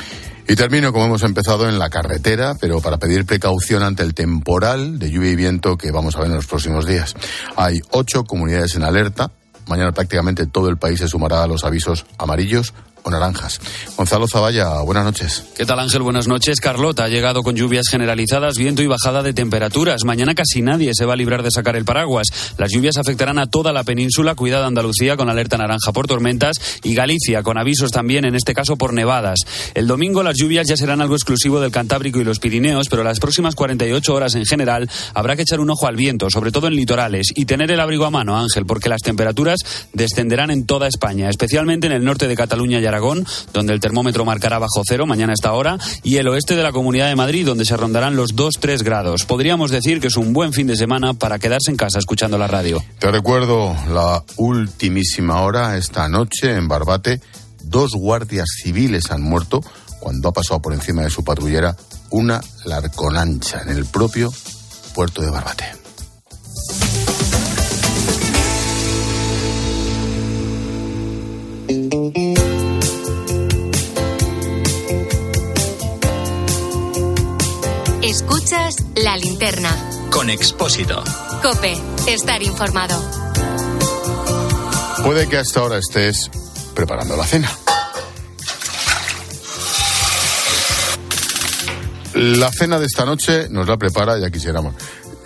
Y 0.47 0.55
termino 0.55 0.91
como 0.91 1.05
hemos 1.05 1.21
empezado 1.21 1.69
en 1.69 1.77
la 1.77 1.91
carretera, 1.91 2.55
pero 2.59 2.81
para 2.81 2.97
pedir 2.97 3.23
precaución 3.23 3.83
ante 3.83 4.01
el 4.01 4.15
temporal 4.15 4.97
de 4.97 5.11
lluvia 5.11 5.29
y 5.29 5.35
viento 5.35 5.77
que 5.77 5.91
vamos 5.91 6.15
a 6.15 6.21
ver 6.21 6.29
en 6.29 6.37
los 6.37 6.47
próximos 6.47 6.87
días. 6.87 7.13
Hay 7.55 7.79
ocho 7.91 8.23
comunidades 8.23 8.73
en 8.73 8.81
alerta. 8.81 9.31
Mañana 9.67 9.91
prácticamente 9.91 10.47
todo 10.47 10.69
el 10.69 10.77
país 10.77 10.99
se 10.99 11.07
sumará 11.07 11.43
a 11.43 11.47
los 11.47 11.63
avisos 11.63 12.07
amarillos 12.17 12.73
o 13.09 13.11
naranjas. 13.11 13.59
Gonzalo 13.97 14.27
Zavalla, 14.27 14.81
buenas 14.81 15.05
noches. 15.05 15.43
¿Qué 15.55 15.65
tal 15.65 15.79
Ángel? 15.79 16.01
Buenas 16.01 16.27
noches. 16.27 16.59
Carlota 16.59 17.05
ha 17.05 17.09
llegado 17.09 17.43
con 17.43 17.55
lluvias 17.55 17.87
generalizadas, 17.89 18.55
viento 18.57 18.81
y 18.81 18.87
bajada 18.87 19.23
de 19.23 19.33
temperaturas. 19.33 20.03
Mañana 20.05 20.35
casi 20.35 20.61
nadie 20.61 20.91
se 20.93 21.05
va 21.05 21.13
a 21.13 21.15
librar 21.15 21.43
de 21.43 21.51
sacar 21.51 21.75
el 21.75 21.85
paraguas. 21.85 22.27
Las 22.57 22.71
lluvias 22.71 22.97
afectarán 22.97 23.39
a 23.39 23.47
toda 23.47 23.73
la 23.73 23.83
península, 23.83 24.35
cuidada 24.35 24.67
Andalucía 24.67 25.17
con 25.17 25.29
alerta 25.29 25.57
naranja 25.57 25.91
por 25.91 26.07
tormentas 26.07 26.57
y 26.83 26.93
Galicia 26.93 27.43
con 27.43 27.57
avisos 27.57 27.91
también, 27.91 28.25
en 28.25 28.35
este 28.35 28.53
caso 28.53 28.77
por 28.77 28.93
nevadas. 28.93 29.39
El 29.73 29.87
domingo 29.87 30.23
las 30.23 30.37
lluvias 30.37 30.67
ya 30.67 30.77
serán 30.77 31.01
algo 31.01 31.15
exclusivo 31.15 31.59
del 31.59 31.71
Cantábrico 31.71 32.19
y 32.19 32.23
los 32.23 32.39
Pirineos, 32.39 32.87
pero 32.89 33.03
las 33.03 33.19
próximas 33.19 33.55
48 33.55 34.13
horas 34.13 34.35
en 34.35 34.45
general 34.45 34.89
habrá 35.13 35.35
que 35.35 35.43
echar 35.43 35.59
un 35.59 35.69
ojo 35.69 35.87
al 35.87 35.95
viento, 35.95 36.29
sobre 36.29 36.51
todo 36.51 36.67
en 36.67 36.75
litorales, 36.75 37.27
y 37.35 37.45
tener 37.45 37.71
el 37.71 37.79
abrigo 37.79 38.05
a 38.05 38.11
mano, 38.11 38.37
Ángel, 38.37 38.65
porque 38.65 38.89
las 38.89 39.01
temperaturas 39.01 39.59
descenderán 39.93 40.51
en 40.51 40.65
toda 40.65 40.87
España, 40.87 41.29
especialmente 41.29 41.87
en 41.87 41.93
el 41.93 42.03
norte 42.03 42.27
de 42.27 42.35
Cataluña 42.35 42.79
y 42.79 42.85
Aragón, 42.85 42.98
donde 43.53 43.73
el 43.73 43.79
termómetro 43.79 44.25
marcará 44.25 44.59
bajo 44.59 44.81
cero 44.85 45.05
mañana 45.05 45.33
a 45.33 45.35
esta 45.35 45.53
hora, 45.53 45.77
y 46.03 46.17
el 46.17 46.27
oeste 46.27 46.55
de 46.55 46.63
la 46.63 46.71
Comunidad 46.71 47.07
de 47.07 47.15
Madrid, 47.15 47.45
donde 47.45 47.65
se 47.65 47.77
rondarán 47.77 48.15
los 48.15 48.35
2-3 48.35 48.83
grados. 48.83 49.25
Podríamos 49.25 49.71
decir 49.71 49.99
que 49.99 50.07
es 50.07 50.17
un 50.17 50.33
buen 50.33 50.53
fin 50.53 50.67
de 50.67 50.75
semana 50.75 51.13
para 51.13 51.39
quedarse 51.39 51.71
en 51.71 51.77
casa 51.77 51.99
escuchando 51.99 52.37
la 52.37 52.47
radio. 52.47 52.83
Te 52.99 53.11
recuerdo 53.11 53.75
la 53.91 54.23
ultimísima 54.37 55.41
hora 55.41 55.77
esta 55.77 56.07
noche 56.07 56.55
en 56.55 56.67
Barbate. 56.67 57.21
Dos 57.63 57.91
guardias 57.93 58.47
civiles 58.61 59.11
han 59.11 59.21
muerto 59.21 59.61
cuando 59.99 60.29
ha 60.29 60.33
pasado 60.33 60.61
por 60.61 60.73
encima 60.73 61.03
de 61.03 61.09
su 61.09 61.23
patrullera 61.23 61.75
una 62.11 62.41
larconancha 62.65 63.61
en 63.61 63.69
el 63.69 63.85
propio 63.85 64.31
puerto 64.93 65.21
de 65.21 65.29
Barbate. 65.29 65.88
Con 80.29 80.35
Expósito. 80.35 81.03
Cope, 81.41 81.75
estar 82.07 82.43
informado. 82.43 82.95
Puede 85.03 85.27
que 85.27 85.39
hasta 85.39 85.59
ahora 85.59 85.77
estés 85.79 86.29
preparando 86.75 87.17
la 87.17 87.25
cena. 87.25 87.51
La 92.13 92.51
cena 92.51 92.77
de 92.77 92.85
esta 92.85 93.05
noche 93.05 93.49
nos 93.49 93.67
la 93.67 93.77
prepara, 93.77 94.19
ya 94.19 94.29
quisiéramos, 94.29 94.75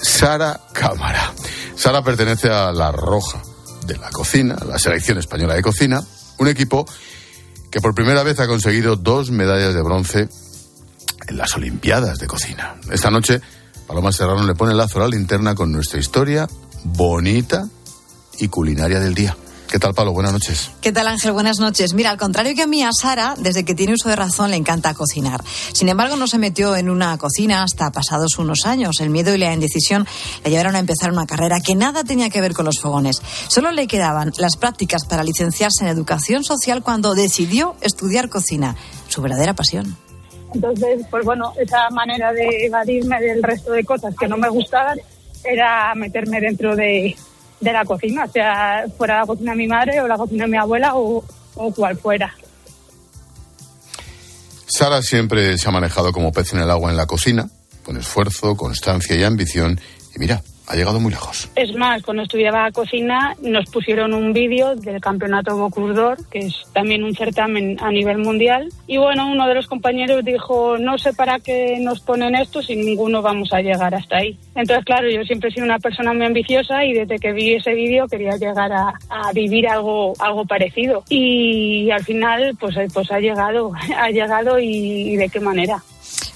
Sara 0.02 0.62
Cámara. 0.72 1.34
Sara 1.76 2.02
pertenece 2.02 2.50
a 2.50 2.72
La 2.72 2.94
Roja 2.94 3.42
de 3.86 3.98
la 3.98 4.10
Cocina, 4.10 4.56
la 4.66 4.80
selección 4.80 5.18
española 5.18 5.56
de 5.56 5.64
cocina, 5.64 6.02
un 6.38 6.48
equipo 6.48 6.88
que 7.70 7.82
por 7.82 7.94
primera 7.94 8.24
vez 8.24 8.40
ha 8.40 8.48
conseguido 8.48 8.96
dos 8.96 9.32
medallas 9.32 9.74
de 9.74 9.82
bronce 9.82 10.30
en 11.28 11.38
las 11.38 11.56
Olimpiadas 11.58 12.20
de 12.20 12.28
Cocina. 12.28 12.76
Esta 12.90 13.12
noche, 13.12 13.42
Paloma 13.88 14.12
Serrano 14.12 14.44
le 14.44 14.56
pone 14.56 14.74
lazo 14.74 15.00
a 15.00 15.02
la 15.02 15.08
linterna 15.08 15.56
con 15.56 15.72
nuestra 15.72 16.00
historia 16.00 16.48
bonita 16.84 17.68
y 18.40 18.48
culinaria 18.48 19.00
del 19.00 19.13
día. 19.13 19.36
¿Qué 19.74 19.80
tal, 19.80 19.96
Palo? 19.96 20.13
Buenas 20.13 20.34
noches. 20.34 20.70
¿Qué 20.82 20.92
tal, 20.92 21.08
Ángel? 21.08 21.32
Buenas 21.32 21.58
noches. 21.58 21.96
Mira, 21.96 22.12
al 22.12 22.18
contrario 22.20 22.54
que 22.54 22.62
a 22.62 22.68
mí, 22.68 22.84
a 22.84 22.92
Sara, 22.94 23.34
desde 23.40 23.66
que 23.66 23.74
tiene 23.74 23.94
uso 23.94 24.08
de 24.08 24.16
razón, 24.16 24.52
le 24.52 24.56
encanta 24.56 24.94
cocinar. 24.94 25.44
Sin 25.74 25.90
embargo, 25.90 26.16
no 26.16 26.28
se 26.28 26.38
metió 26.38 26.75
en 26.75 26.92
una 26.92 27.18
cocina 27.18 27.63
hasta 27.63 27.92
pasados 27.92 28.38
unos 28.38 28.68
años. 28.68 29.00
El 29.02 29.10
miedo 29.10 29.34
y 29.34 29.40
la 29.40 29.52
indecisión 29.52 30.06
le 30.44 30.52
llevaron 30.52 30.75
a 30.75 30.80
empezar 30.80 31.12
una 31.12 31.25
carrera 31.25 31.60
que 31.60 31.74
nada 31.74 32.04
tenía 32.04 32.30
que 32.30 32.40
ver 32.40 32.54
con 32.54 32.66
los 32.66 32.80
fogones. 32.80 33.20
Solo 33.48 33.72
le 33.72 33.88
quedaban 33.88 34.32
las 34.38 34.58
prácticas 34.58 35.06
para 35.06 35.24
licenciarse 35.24 35.84
en 35.84 35.88
educación 35.88 36.44
social 36.44 36.84
cuando 36.84 37.16
decidió 37.16 37.75
estudiar 37.82 38.30
cocina, 38.30 38.75
su 39.08 39.24
verdadera 39.24 39.56
pasión. 39.56 39.98
Entonces, 40.54 41.06
pues 41.10 41.26
bueno, 41.26 41.54
esa 41.60 41.90
manera 41.90 42.32
de 42.32 42.66
evadirme 42.66 43.20
del 43.20 43.42
resto 43.42 43.72
de 43.72 43.84
cosas 43.84 44.16
que 44.20 44.28
no 44.28 44.38
me 44.38 44.50
gustaban 44.50 45.00
era 45.44 45.94
meterme 45.96 46.40
dentro 46.40 46.76
de, 46.76 47.16
de 47.60 47.74
la 47.74 47.84
cocina, 47.86 48.26
o 48.26 48.32
sea, 48.32 48.86
fuera 48.98 49.20
la 49.20 49.26
cocina 49.26 49.52
de 49.52 49.58
mi 49.58 49.68
madre 49.68 50.02
o 50.02 50.08
la 50.08 50.18
cocina 50.18 50.46
de 50.46 50.52
mi 50.52 50.58
abuela 50.58 50.96
o, 50.96 51.24
o 51.56 51.74
cual 51.74 51.98
fuera. 51.98 52.34
Sara 54.68 55.02
siempre 55.02 55.58
se 55.58 55.68
ha 55.68 55.72
manejado 55.72 56.12
como 56.12 56.32
pez 56.32 56.54
en 56.54 56.60
el 56.60 56.70
agua 56.70 56.90
en 56.90 56.98
la 56.98 57.06
cocina, 57.06 57.50
con 57.84 57.98
esfuerzo, 57.98 58.56
constancia 58.56 59.16
y 59.16 59.24
ambición. 59.24 59.80
Y 60.16 60.20
mira, 60.20 60.42
ha 60.67 60.75
llegado 60.75 61.00
muy 61.00 61.12
lejos. 61.12 61.50
Es 61.55 61.75
más, 61.75 62.01
cuando 62.03 62.24
estudiaba 62.24 62.72
cocina 62.72 63.36
nos 63.41 63.70
pusieron 63.70 64.13
un 64.13 64.34
vídeo 64.34 64.75
del 64.75 65.01
campeonato 65.01 65.58
Bocuse 65.58 65.93
d'Or, 65.93 66.17
que 66.29 66.39
es 66.39 66.53
también 66.74 67.03
un 67.03 67.15
certamen 67.15 67.77
a 67.82 67.91
nivel 67.91 68.17
mundial. 68.20 68.70
Y 68.88 68.98
bueno, 68.98 69.29
uno 69.29 69.48
de 69.48 69.55
los 69.55 69.67
compañeros 69.67 70.24
dijo, 70.24 70.77
no 70.77 70.98
sé 70.98 71.13
para 71.13 71.39
qué 71.39 71.77
nos 71.79 72.00
ponen 72.01 72.36
esto 72.36 72.62
si 72.62 72.75
ninguno 72.75 73.22
vamos 73.22 73.51
a 73.53 73.62
llegar 73.62 73.93
hasta 73.93 74.17
ahí. 74.17 74.38
Entonces, 74.55 74.86
claro, 74.86 75.10
yo 75.10 75.24
siempre 75.24 75.50
he 75.50 75.53
sido 75.53 75.65
una 75.65 75.79
persona 75.79 76.13
muy 76.13 76.25
ambiciosa 76.25 76.86
y 76.86 76.93
desde 76.93 77.20
que 77.20 77.34
vi 77.34 77.53
ese 77.53 77.74
vídeo 77.74 78.08
quería 78.08 78.38
llegar 78.38 78.72
a, 78.72 78.93
a 79.10 79.32
vivir 79.34 79.67
algo, 79.67 80.13
algo 80.20 80.46
parecido. 80.46 81.03
Y 81.10 81.89
al 81.91 82.03
final, 82.03 82.55
pues, 82.60 82.75
pues 82.93 83.12
ha 83.12 83.20
llegado, 83.20 83.72
ha 83.98 84.10
llegado 84.10 84.60
y, 84.60 85.13
y 85.13 85.15
de 85.17 85.29
qué 85.29 85.39
manera. 85.39 85.84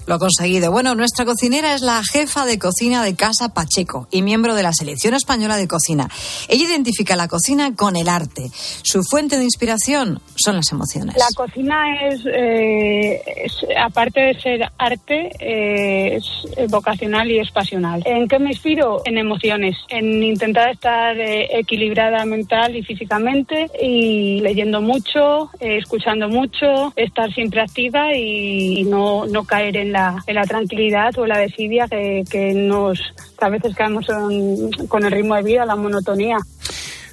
Lo 0.08 0.16
ha 0.16 0.20
conseguido. 0.20 0.72
Bueno, 0.72 0.96
nuestra 0.96 1.26
cocinera 1.26 1.76
es 1.76 1.82
la 1.82 2.02
jefa 2.02 2.46
de 2.46 2.58
cocina 2.58 3.04
de 3.04 3.14
Casa 3.16 3.54
Pacheco 3.54 4.08
y 4.10 4.22
miembro 4.22 4.56
de 4.56 4.64
la 4.64 4.72
Selección 4.72 5.14
Española 5.14 5.58
de 5.58 5.68
Cocina. 5.68 6.08
Ella 6.48 6.64
identifica 6.64 7.18
la 7.18 7.28
cocina 7.28 7.76
con 7.76 7.98
el 7.98 8.08
arte. 8.08 8.50
Su 8.84 9.04
fuente 9.04 9.38
de 9.38 9.44
inspiración 9.44 10.22
son 10.38 10.56
las 10.56 10.72
emociones. 10.72 11.18
La 11.18 11.28
cocina 11.36 12.08
es, 12.08 12.22
eh, 12.26 13.22
aparte 13.78 14.22
de 14.22 14.40
ser 14.40 14.72
arte, 14.78 15.30
eh, 15.42 16.16
es 16.16 16.70
vocacional 16.70 17.30
y 17.30 17.40
es 17.40 17.52
pasional. 17.52 18.02
¿En 18.06 18.30
qué 18.30 18.40
me 18.40 18.52
inspiro? 18.52 19.02
En 19.04 19.18
emociones, 19.18 19.76
en 19.90 20.24
intentar 20.24 20.70
estar 20.70 21.20
eh, 21.20 21.50
equilibrada 21.52 22.24
mental 22.24 22.78
y 22.78 22.82
físicamente 22.82 23.70
y 23.82 24.40
leyendo 24.40 24.80
mucho, 24.80 25.50
escuchando 25.60 26.30
mucho, 26.30 26.94
estar 26.96 27.30
siempre 27.34 27.60
activa 27.60 28.16
y, 28.16 28.80
y 28.80 28.84
no, 28.86 29.26
no 29.26 29.44
caer 29.44 29.76
en 29.76 29.92
la 29.92 29.97
la, 29.98 30.24
en 30.28 30.36
la 30.36 30.44
tranquilidad 30.44 31.18
o 31.18 31.26
la 31.26 31.40
desidia 31.40 31.88
que, 31.88 32.24
que 32.30 32.54
nos 32.54 33.00
a 33.40 33.50
veces 33.50 33.76
caemos 33.76 34.08
en, 34.10 34.88
con 34.88 35.04
el 35.06 35.12
ritmo 35.12 35.36
de 35.36 35.44
vida, 35.44 35.66
la 35.66 35.76
monotonía. 35.76 36.38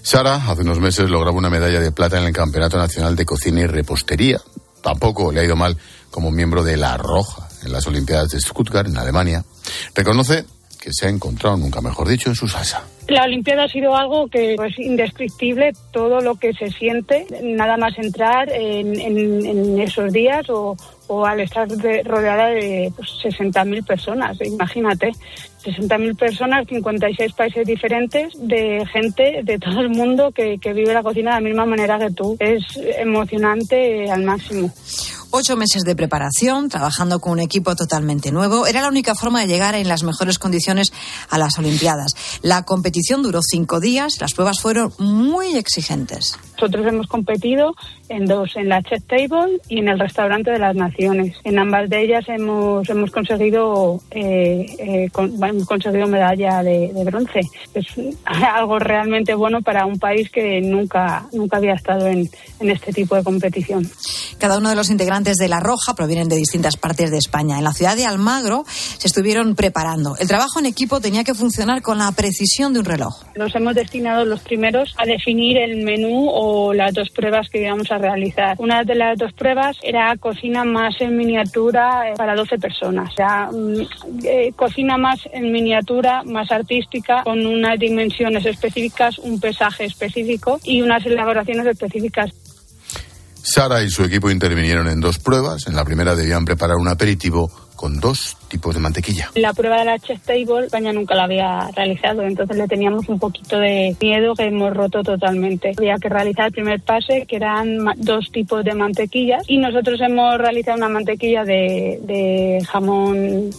Sara 0.03 0.37
hace 0.37 0.63
unos 0.63 0.81
meses 0.81 1.09
lograba 1.09 1.37
una 1.37 1.49
medalla 1.49 1.81
de 1.81 1.93
plata 1.93 2.19
en 2.19 2.25
el 2.25 2.33
Campeonato 2.33 2.77
Nacional 2.77 3.17
de 3.17 3.25
Cocina 3.25 3.61
y 3.61 3.67
Repostería. 3.67 4.39
Tampoco 4.83 5.33
le 5.33 5.41
ha 5.41 5.45
ido 5.45 5.57
mal 5.57 5.77
como 6.11 6.31
miembro 6.31 6.63
de 6.63 6.77
La 6.77 6.97
Roja 6.99 7.49
en 7.65 7.73
las 7.73 7.87
Olimpiadas 7.87 8.31
de 8.31 8.41
Stuttgart, 8.41 8.87
en 8.87 8.99
Alemania. 8.99 9.43
Reconoce 9.95 10.45
que 10.79 10.91
se 10.93 11.07
ha 11.07 11.09
encontrado, 11.09 11.57
nunca 11.57 11.81
mejor 11.81 12.07
dicho, 12.07 12.29
en 12.29 12.37
su 12.37 12.47
salsa. 12.47 12.83
La 13.09 13.25
Olimpiada 13.25 13.65
ha 13.65 13.69
sido 13.69 13.97
algo 13.97 14.29
que 14.29 14.53
es 14.53 14.57
pues, 14.57 14.79
indescriptible, 14.79 15.73
todo 15.91 16.21
lo 16.21 16.35
que 16.35 16.53
se 16.53 16.71
siente, 16.71 17.27
nada 17.43 17.79
más 17.79 17.97
entrar 17.97 18.51
en, 18.53 19.01
en, 19.01 19.47
en 19.47 19.81
esos 19.81 20.13
días 20.13 20.45
o, 20.51 20.77
o 21.07 21.27
al 21.27 21.41
estar 21.41 21.69
de, 21.69 22.03
rodeada 22.03 22.49
de 22.49 22.93
pues, 22.95 23.09
60.000 23.23 23.87
personas, 23.87 24.41
imagínate. 24.41 25.13
60.000 25.65 26.17
personas, 26.17 26.67
56 26.69 27.33
países 27.33 27.67
diferentes, 27.67 28.33
de 28.39 28.85
gente 28.93 29.41
de 29.43 29.59
todo 29.59 29.81
el 29.81 29.91
mundo 29.91 30.33
que, 30.33 30.59
que 30.59 30.73
vive 30.73 30.93
la 30.93 31.03
cocina 31.03 31.35
de 31.35 31.43
la 31.43 31.49
misma 31.49 31.67
manera 31.67 31.99
que 31.99 32.11
tú. 32.11 32.37
Es 32.39 32.65
emocionante 32.99 34.11
al 34.11 34.23
máximo. 34.23 34.73
Ocho 35.37 35.57
meses 35.57 35.83
de 35.83 35.97
preparación, 35.97 36.69
trabajando 36.69 37.19
con 37.19 37.33
un 37.33 37.41
equipo 37.41 37.75
totalmente 37.75 38.31
nuevo, 38.31 38.69
era 38.69 38.83
la 38.83 38.89
única 38.89 39.17
forma 39.17 39.41
de 39.41 39.49
llegar 39.49 39.75
en 39.75 39.89
las 39.89 40.05
mejores 40.05 40.39
condiciones 40.39 40.93
a 41.29 41.39
las 41.39 41.59
Olimpiadas. 41.59 42.15
La 42.43 42.63
competición 42.63 43.25
duró 43.25 43.41
cinco 43.43 43.81
días, 43.81 44.21
las 44.21 44.33
pruebas 44.33 44.61
fueron 44.61 44.93
muy 45.01 45.57
exigentes. 45.57 46.39
Nosotros 46.53 46.87
hemos 46.87 47.09
competido 47.09 47.75
en 48.09 48.27
dos, 48.27 48.55
en 48.55 48.69
la 48.69 48.81
Chef 48.85 49.03
Table 49.07 49.61
y 49.69 49.81
en 49.81 49.89
el 49.89 49.99
Restaurante 49.99 50.53
de 50.53 50.61
las 50.61 50.77
Naciones. 50.77 51.37
En 51.43 51.59
ambas 51.59 51.91
de 51.91 52.05
ellas 52.05 52.25
hemos, 52.29 52.89
hemos 52.89 53.11
conseguido 53.11 54.01
eh, 54.13 54.67
eh, 54.79 55.09
con, 55.11 55.37
hemos 55.55 55.67
conseguido 55.67 56.07
medalla 56.07 56.63
de, 56.63 56.93
de, 56.93 57.05
bronce. 57.05 57.41
Es 57.75 57.87
algo 58.25 58.79
realmente 58.79 59.35
bueno 59.35 59.63
para 59.63 59.87
un 59.87 59.99
país 59.99 60.31
que 60.31 60.61
nunca, 60.61 61.27
nunca 61.33 61.57
había 61.57 61.75
estado 61.75 62.07
en, 62.07 62.29
en 62.61 62.71
este 62.71 62.93
tipo 62.93 63.17
de 63.17 63.25
competición. 63.25 63.89
Cada 64.39 64.59
uno 64.59 64.71
de 64.71 64.77
los 64.77 64.91
integrantes 64.91 65.37
de 65.37 65.49
La 65.49 65.61
Roja 65.61 65.95
provienen 65.95 66.29
de 66.29 66.37
distintas 66.37 66.77
partes 66.77 67.11
de 67.11 67.19
España. 67.19 67.59
En 67.59 67.65
la 67.65 67.73
ciudad 67.73 67.97
de 67.97 68.05
Almagro 68.05 68.65
se 69.05 69.09
estuvieron 69.09 69.55
preparando. 69.55 70.17
El 70.19 70.27
trabajo 70.27 70.61
en 70.61 70.65
equipo 70.65 70.99
tenía 70.99 71.25
que 71.25 71.35
funcionar 71.35 71.83
con 71.83 71.99
la 71.99 72.11
precisión 72.13 72.73
de 72.73 72.79
un 72.79 72.87
reloj. 72.87 73.23
Nos 73.37 73.55
hemos 73.55 73.75
destinado 73.75 74.25
los 74.25 74.41
primeros 74.41 74.95
a 74.97 75.05
definir 75.05 75.59
el 75.59 75.85
menú 75.85 76.27
o 76.31 76.73
las 76.73 76.95
dos 76.95 77.11
pruebas 77.11 77.51
que 77.51 77.61
íbamos 77.61 77.91
a 77.91 77.99
realizar. 77.99 78.57
Una 78.59 78.83
de 78.83 78.95
las 78.95 79.19
dos 79.19 79.35
pruebas 79.35 79.77
era 79.83 80.17
cocina 80.17 80.65
más 80.65 80.95
en 81.01 81.19
miniatura 81.19 82.09
eh, 82.09 82.15
para 82.17 82.35
12 82.35 82.57
personas. 82.57 83.11
O 83.13 83.15
sea, 83.15 83.51
eh, 84.25 84.53
cocina 84.57 84.97
más 84.97 85.21
en 85.35 85.53
miniatura, 85.53 86.23
más 86.25 86.51
artística, 86.51 87.25
con 87.25 87.45
unas 87.45 87.79
dimensiones 87.79 88.47
específicas, 88.47 89.19
un 89.19 89.39
pesaje 89.39 89.85
específico 89.85 90.59
y 90.65 90.81
unas 90.81 91.05
elaboraciones 91.05 91.67
específicas. 91.67 92.31
Sara 93.43 93.83
y 93.83 93.91
su 93.91 94.03
equipo 94.03 94.31
intervinieron 94.31 94.89
en 94.89 95.01
dos 95.01 95.19
pruebas. 95.19 95.67
En 95.67 95.77
la 95.77 95.85
primera 95.85 96.15
debían 96.15 96.47
preparar 96.47 96.77
un 96.77 96.89
aperitivo 96.89 97.51
con 97.77 98.01
dos 98.01 98.37
tipos 98.49 98.75
de 98.75 98.81
mantequilla. 98.81 99.31
La 99.35 99.53
prueba 99.53 99.79
de 99.79 99.85
la 99.85 99.99
chest 99.99 100.27
table, 100.27 100.67
España 100.67 100.93
nunca 100.93 101.15
la 101.15 101.25
había 101.25 101.71
realizado, 101.75 102.23
entonces 102.23 102.57
le 102.57 102.69
teníamos 102.69 103.09
un 103.09 103.19
poquito 103.19 103.59
de 103.59 103.97
miedo 104.01 104.35
que 104.35 104.45
hemos 104.45 104.75
roto 104.75 105.03
totalmente. 105.03 105.73
Había 105.77 105.97
que 105.97 106.09
realizar 106.09 106.47
el 106.47 106.53
primer 106.53 106.81
pase, 106.81 107.27
que 107.27 107.37
eran 107.37 107.85
dos 107.97 108.31
tipos 108.31 108.65
de 108.65 108.75
mantequilla, 108.75 109.39
y 109.47 109.59
nosotros 109.59 110.01
hemos 110.01 110.39
realizado 110.39 110.79
una 110.79 110.89
mantequilla 110.89 111.45
de, 111.45 111.99
de 112.03 112.65
jamón 112.67 113.51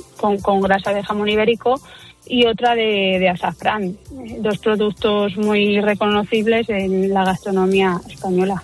con, 0.41 0.61
grasa 0.61 0.93
de 0.93 1.03
jamón 1.03 1.29
ibérico 1.29 1.79
y 2.27 2.45
otra 2.47 2.73
de, 2.73 3.17
de 3.19 3.29
azafrán, 3.29 3.97
dos 4.39 4.57
productos 4.59 5.37
muy 5.37 5.79
reconocibles 5.81 6.67
en 6.69 7.13
la 7.13 7.23
gastronomía 7.23 7.99
española. 8.09 8.61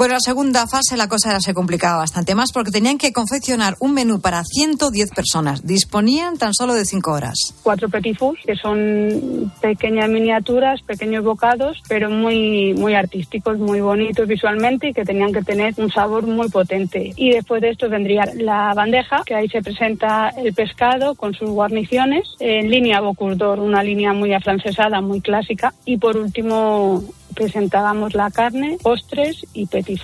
Bueno, 0.00 0.14
la 0.14 0.20
segunda 0.20 0.66
fase 0.66 0.96
la 0.96 1.08
cosa 1.08 1.38
se 1.40 1.52
complicaba 1.52 1.98
bastante 1.98 2.34
más 2.34 2.52
porque 2.52 2.70
tenían 2.70 2.96
que 2.96 3.12
confeccionar 3.12 3.74
un 3.80 3.92
menú 3.92 4.18
para 4.18 4.42
110 4.44 5.10
personas. 5.10 5.66
Disponían 5.66 6.38
tan 6.38 6.54
solo 6.54 6.72
de 6.72 6.86
5 6.86 7.12
horas. 7.12 7.34
Cuatro 7.62 7.90
petit 7.90 8.16
fours, 8.16 8.40
que 8.46 8.56
son 8.56 9.52
pequeñas 9.60 10.08
miniaturas, 10.08 10.80
pequeños 10.80 11.22
bocados, 11.22 11.82
pero 11.86 12.08
muy, 12.08 12.72
muy 12.72 12.94
artísticos, 12.94 13.58
muy 13.58 13.82
bonitos 13.82 14.26
visualmente 14.26 14.88
y 14.88 14.94
que 14.94 15.04
tenían 15.04 15.34
que 15.34 15.42
tener 15.42 15.74
un 15.76 15.92
sabor 15.92 16.26
muy 16.26 16.48
potente. 16.48 17.12
Y 17.16 17.32
después 17.32 17.60
de 17.60 17.68
esto 17.68 17.90
vendría 17.90 18.24
la 18.36 18.72
bandeja, 18.72 19.22
que 19.26 19.34
ahí 19.34 19.50
se 19.50 19.60
presenta 19.60 20.30
el 20.30 20.54
pescado 20.54 21.14
con 21.14 21.34
sus 21.34 21.50
guarniciones, 21.50 22.26
en 22.38 22.70
línea 22.70 23.02
Bocuse 23.02 23.44
una 23.44 23.82
línea 23.82 24.14
muy 24.14 24.32
afrancesada, 24.32 25.02
muy 25.02 25.20
clásica. 25.20 25.74
Y 25.84 25.98
por 25.98 26.16
último, 26.16 27.04
presentábamos 27.34 28.14
la 28.14 28.30
carne, 28.30 28.78
postres 28.82 29.46
y 29.52 29.66
petit. 29.66 30.00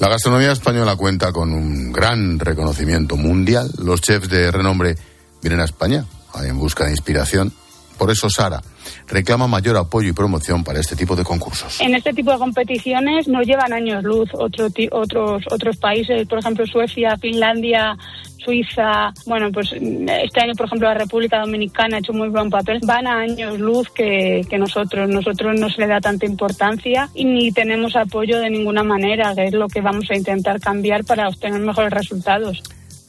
La 0.00 0.08
gastronomía 0.08 0.52
española 0.52 0.96
cuenta 0.96 1.32
con 1.32 1.52
un 1.52 1.92
gran 1.92 2.38
reconocimiento 2.38 3.16
mundial. 3.16 3.70
Los 3.78 4.00
chefs 4.00 4.28
de 4.28 4.50
renombre 4.50 4.96
vienen 5.40 5.60
a 5.60 5.64
España 5.64 6.04
en 6.42 6.58
busca 6.58 6.84
de 6.84 6.90
inspiración. 6.90 7.52
Por 7.98 8.10
eso 8.10 8.28
Sara 8.28 8.60
reclama 9.08 9.46
mayor 9.46 9.76
apoyo 9.76 10.08
y 10.08 10.12
promoción 10.12 10.64
para 10.64 10.80
este 10.80 10.96
tipo 10.96 11.16
de 11.16 11.24
concursos. 11.24 11.80
En 11.80 11.94
este 11.94 12.12
tipo 12.12 12.32
de 12.32 12.38
competiciones 12.38 13.28
nos 13.28 13.46
llevan 13.46 13.72
años 13.72 14.02
luz 14.02 14.28
otro, 14.32 14.68
otros, 14.90 15.42
otros 15.50 15.76
países, 15.76 16.26
por 16.26 16.38
ejemplo 16.38 16.66
Suecia, 16.66 17.16
Finlandia, 17.18 17.96
Suiza, 18.44 19.12
bueno, 19.26 19.50
pues 19.50 19.72
este 19.72 20.40
año, 20.40 20.52
por 20.54 20.66
ejemplo, 20.66 20.88
la 20.88 20.94
República 20.94 21.40
Dominicana 21.40 21.96
ha 21.96 22.00
hecho 22.00 22.12
muy 22.12 22.28
buen 22.28 22.50
papel. 22.50 22.80
Van 22.84 23.06
a 23.06 23.20
años 23.20 23.58
luz 23.58 23.88
que, 23.90 24.42
que 24.48 24.58
nosotros. 24.58 25.08
Nosotros 25.08 25.58
no 25.58 25.70
se 25.70 25.80
le 25.80 25.86
da 25.86 26.00
tanta 26.00 26.26
importancia 26.26 27.08
y 27.14 27.24
ni 27.24 27.52
tenemos 27.52 27.96
apoyo 27.96 28.38
de 28.38 28.50
ninguna 28.50 28.82
manera, 28.82 29.34
que 29.34 29.46
es 29.46 29.54
lo 29.54 29.68
que 29.68 29.80
vamos 29.80 30.10
a 30.10 30.16
intentar 30.16 30.60
cambiar 30.60 31.04
para 31.04 31.28
obtener 31.28 31.60
mejores 31.60 31.92
resultados. 31.92 32.62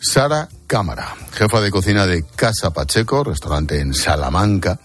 Sara 0.06 0.48
Cámara, 0.68 1.16
jefa 1.32 1.62
de 1.62 1.72
cocina 1.72 2.06
de 2.06 2.24
Casa 2.24 2.72
Pacheco, 2.72 3.24
restaurante 3.24 3.80
en 3.80 3.96
Salamanca, 3.96 4.80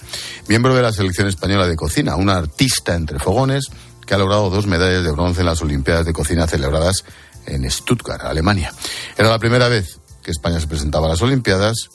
miembro 0.49 0.75
de 0.75 0.81
la 0.81 0.93
selección 0.93 1.29
española 1.29 1.67
de 1.67 1.77
cocina, 1.77 2.17
una 2.17 2.39
artista 2.39 2.95
entre 2.95 3.19
fogones 3.19 3.67
que 4.07 4.15
ha 4.15 4.19
logrado 4.19 4.49
dos 4.49 4.67
medallas 4.67 5.05
de 5.05 5.11
bronce 5.11 5.41
en 5.41 5.47
las 5.47 5.61
Olimpiadas 5.61 6.07
de 6.07 6.15
Cocina 6.15 6.47
celebradas 6.47 7.05
en 7.45 7.71
Stuttgart, 7.71 8.25
Alemania. 8.25 8.73
Era 9.17 9.29
la 9.29 9.39
primera 9.39 9.69
vez 9.69 9.99
que 10.23 10.31
España 10.31 10.59
se 10.59 10.67
presentaba 10.67 11.07
a 11.07 11.11
las 11.11 11.23
Olimpiadas 11.23 11.91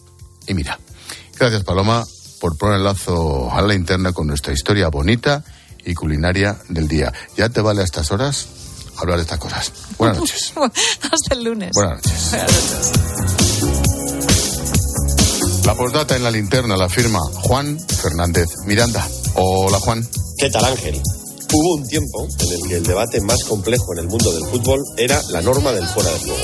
y 0.46 0.54
mira, 0.54 0.80
gracias 1.38 1.64
Paloma 1.64 2.06
por 2.40 2.58
poner 2.58 2.78
el 2.78 2.84
lazo 2.84 3.52
a 3.52 3.62
la 3.64 3.74
interna 3.74 4.14
con 4.14 4.28
nuestra 4.28 4.54
historia 4.54 4.90
bonita 4.90 5.44
y 5.84 5.96
culinaria 5.96 6.58
del 6.70 6.88
día. 6.88 7.12
¿Ya 7.36 7.50
te 7.50 7.62
vale 7.62 7.82
a 7.82 7.86
estas 7.86 8.12
horas? 8.12 8.65
Hablar 8.98 9.18
de 9.18 9.24
estas 9.24 9.40
cosas. 9.40 9.72
Buenas 9.98 10.18
noches. 10.20 10.54
Hasta 11.12 11.34
el 11.34 11.44
lunes. 11.44 11.72
Buenas 11.74 11.98
noches. 11.98 12.32
La 15.66 15.74
postdata 15.74 16.16
en 16.16 16.24
la 16.24 16.32
linterna 16.32 16.78
la 16.78 16.88
firma 16.88 17.20
Juan 17.42 17.80
Fernández 17.80 18.48
Miranda. 18.66 19.08
Hola 19.34 19.80
Juan. 19.80 20.08
¿Qué 20.38 20.50
tal 20.50 20.66
Ángel? 20.66 21.02
Hubo 21.52 21.76
un 21.76 21.88
tiempo 21.88 22.28
en 22.40 22.52
el 22.52 22.68
que 22.68 22.76
el 22.78 22.84
debate 22.84 23.22
más 23.22 23.44
complejo 23.46 23.94
en 23.94 24.00
el 24.00 24.08
mundo 24.08 24.32
del 24.32 24.46
fútbol 24.46 24.84
era 24.98 25.22
la 25.30 25.42
norma 25.42 25.72
del 25.72 25.88
fuera 25.88 26.12
de 26.12 26.20
juego. 26.20 26.44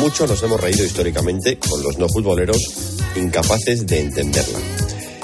Muchos 0.00 0.28
nos 0.28 0.42
hemos 0.42 0.60
reído 0.60 0.84
históricamente 0.84 1.58
con 1.58 1.82
los 1.82 1.98
no 1.98 2.08
futboleros 2.08 2.58
incapaces 3.16 3.86
de 3.86 4.00
entenderla. 4.00 4.58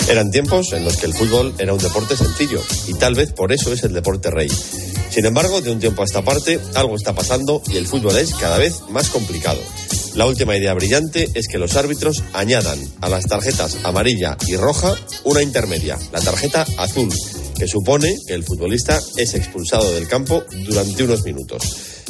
Eran 0.08 0.30
tiempos 0.30 0.72
en 0.72 0.84
los 0.84 0.96
que 0.96 1.06
el 1.06 1.14
fútbol 1.14 1.54
era 1.58 1.72
un 1.72 1.78
deporte 1.78 2.16
sencillo 2.16 2.60
y 2.86 2.94
tal 2.94 3.14
vez 3.14 3.32
por 3.32 3.52
eso 3.52 3.72
es 3.72 3.82
el 3.84 3.94
deporte 3.94 4.30
rey. 4.30 4.48
Sin 5.14 5.26
embargo, 5.26 5.60
de 5.60 5.70
un 5.70 5.78
tiempo 5.78 6.02
a 6.02 6.06
esta 6.06 6.22
parte, 6.22 6.58
algo 6.74 6.96
está 6.96 7.14
pasando 7.14 7.62
y 7.68 7.76
el 7.76 7.86
fútbol 7.86 8.18
es 8.18 8.34
cada 8.34 8.58
vez 8.58 8.80
más 8.90 9.10
complicado. 9.10 9.60
La 10.16 10.26
última 10.26 10.56
idea 10.56 10.74
brillante 10.74 11.30
es 11.34 11.46
que 11.46 11.56
los 11.56 11.76
árbitros 11.76 12.24
añadan 12.32 12.80
a 13.00 13.08
las 13.08 13.26
tarjetas 13.26 13.78
amarilla 13.84 14.36
y 14.48 14.56
roja 14.56 14.92
una 15.22 15.40
intermedia, 15.40 15.96
la 16.10 16.20
tarjeta 16.20 16.66
azul, 16.78 17.10
que 17.56 17.68
supone 17.68 18.12
que 18.26 18.34
el 18.34 18.42
futbolista 18.42 18.98
es 19.16 19.34
expulsado 19.34 19.88
del 19.92 20.08
campo 20.08 20.42
durante 20.66 21.04
unos 21.04 21.22
minutos. 21.22 21.62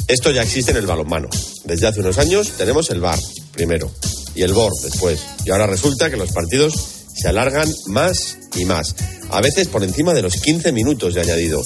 Esto 0.07 0.31
ya 0.31 0.41
existe 0.41 0.71
en 0.71 0.77
el 0.77 0.87
balonmano. 0.87 1.29
Desde 1.63 1.85
hace 1.85 1.99
unos 1.99 2.17
años 2.17 2.53
tenemos 2.57 2.89
el 2.89 3.01
VAR, 3.01 3.19
primero, 3.51 3.91
y 4.33 4.41
el 4.41 4.53
BOR 4.53 4.71
después. 4.81 5.19
Y 5.45 5.51
ahora 5.51 5.67
resulta 5.67 6.09
que 6.09 6.17
los 6.17 6.31
partidos 6.31 6.73
se 7.15 7.27
alargan 7.29 7.71
más 7.87 8.37
y 8.55 8.65
más, 8.65 8.95
a 9.29 9.41
veces 9.41 9.67
por 9.67 9.83
encima 9.83 10.13
de 10.13 10.21
los 10.21 10.35
15 10.35 10.71
minutos 10.71 11.13
de 11.13 11.21
añadido. 11.21 11.61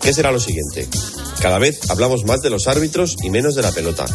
¿Qué 0.00 0.12
será 0.12 0.32
lo 0.32 0.40
siguiente? 0.40 0.88
Cada 1.40 1.58
vez 1.58 1.90
hablamos 1.90 2.24
más 2.24 2.40
de 2.40 2.50
los 2.50 2.66
árbitros 2.66 3.16
y 3.22 3.30
menos 3.30 3.54
de 3.54 3.62
la 3.62 3.72
pelota. 3.72 4.06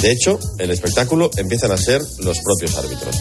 De 0.00 0.10
hecho, 0.10 0.38
el 0.58 0.70
espectáculo 0.70 1.30
empiezan 1.36 1.72
a 1.72 1.76
ser 1.76 2.00
los 2.18 2.38
propios 2.40 2.76
árbitros. 2.76 3.16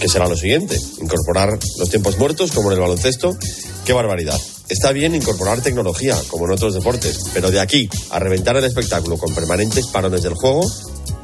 ¿Qué 0.00 0.08
será 0.08 0.26
lo 0.26 0.36
siguiente? 0.36 0.78
¿Incorporar 1.00 1.58
los 1.78 1.90
tiempos 1.90 2.18
muertos 2.18 2.52
como 2.52 2.70
en 2.70 2.74
el 2.74 2.80
baloncesto? 2.80 3.36
¡Qué 3.84 3.92
barbaridad! 3.92 4.38
Está 4.68 4.92
bien 4.92 5.14
incorporar 5.14 5.60
tecnología, 5.60 6.16
como 6.28 6.46
en 6.46 6.52
otros 6.52 6.74
deportes, 6.74 7.18
pero 7.34 7.50
de 7.50 7.60
aquí 7.60 7.88
a 8.10 8.18
reventar 8.18 8.56
el 8.56 8.64
espectáculo 8.64 9.18
con 9.18 9.34
permanentes 9.34 9.86
parones 9.88 10.22
del 10.22 10.34
juego, 10.34 10.68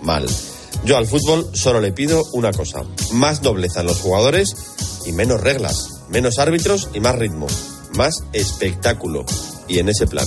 mal. 0.03 0.27
Yo 0.85 0.97
al 0.97 1.07
fútbol 1.07 1.51
solo 1.55 1.81
le 1.81 1.93
pido 1.93 2.25
una 2.33 2.53
cosa, 2.53 2.83
más 3.13 3.43
nobleza 3.43 3.81
en 3.81 3.87
los 3.87 4.01
jugadores 4.01 4.55
y 5.09 5.13
menos 5.13 5.41
reglas, 5.41 6.03
menos 6.11 6.39
árbitros 6.39 6.91
y 6.93 7.01
más 7.01 7.17
ritmo, 7.17 7.47
más 7.97 8.23
espectáculo. 8.35 9.25
Y 9.67 9.79
en 9.79 9.89
ese 9.89 10.07
plan. 10.07 10.27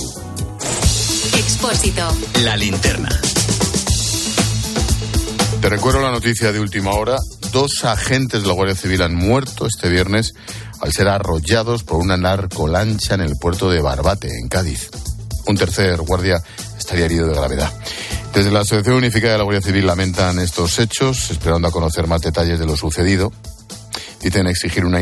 Expósito. 1.36 2.08
La 2.42 2.56
linterna. 2.56 3.08
Te 5.60 5.68
recuerdo 5.68 6.00
la 6.00 6.10
noticia 6.10 6.50
de 6.50 6.58
última 6.58 6.90
hora. 6.92 7.16
Dos 7.52 7.84
agentes 7.84 8.42
de 8.42 8.48
la 8.48 8.54
Guardia 8.54 8.74
Civil 8.74 9.02
han 9.02 9.14
muerto 9.14 9.66
este 9.66 9.88
viernes 9.88 10.34
al 10.80 10.92
ser 10.92 11.06
arrollados 11.06 11.84
por 11.84 11.98
una 11.98 12.16
narcolancha 12.16 13.14
en 13.14 13.20
el 13.20 13.36
puerto 13.36 13.70
de 13.70 13.80
Barbate, 13.80 14.28
en 14.36 14.48
Cádiz. 14.48 14.90
Un 15.46 15.56
tercer 15.56 16.00
guardia 16.00 16.42
estaría 16.76 17.04
herido 17.04 17.28
de 17.28 17.34
gravedad. 17.34 17.72
Desde 18.34 18.50
la 18.50 18.60
Asociación 18.60 18.96
Unificada 18.96 19.34
de 19.34 19.38
la 19.38 19.44
Guardia 19.44 19.62
Civil 19.62 19.86
lamentan 19.86 20.40
estos 20.40 20.78
hechos, 20.80 21.30
esperando 21.30 21.68
a 21.68 21.70
conocer 21.70 22.08
más 22.08 22.22
detalles 22.22 22.58
de 22.58 22.66
lo 22.66 22.76
sucedido. 22.76 23.32
Dicen 24.22 24.46
exigir 24.46 24.84
una, 24.84 25.00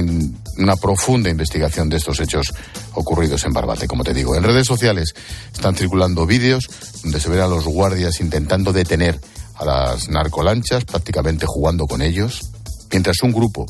una 0.57 0.77
profunda 0.77 1.29
investigación 1.29 1.89
de 1.89 1.99
estos 1.99 2.21
hechos 2.21 2.53
ocurridos 2.95 3.45
en 3.45 3.53
Barbate, 3.53 3.87
como 3.87 4.03
te 4.03 4.15
digo. 4.15 4.35
En 4.35 4.43
redes 4.43 4.67
sociales 4.67 5.15
están 5.53 5.77
circulando 5.77 6.27
vídeos 6.27 6.69
donde 7.03 7.21
se 7.21 7.29
ven 7.29 7.41
a 7.41 7.47
los 7.47 7.65
guardias 7.65 8.21
intentando 8.21 8.73
detener 8.73 9.21
a 9.57 9.65
las 9.65 10.09
narcolanchas, 10.09 10.85
prácticamente 10.85 11.45
jugando 11.47 11.87
con 11.87 12.01
ellos, 12.01 12.51
mientras 12.91 13.23
un 13.23 13.33
grupo 13.33 13.67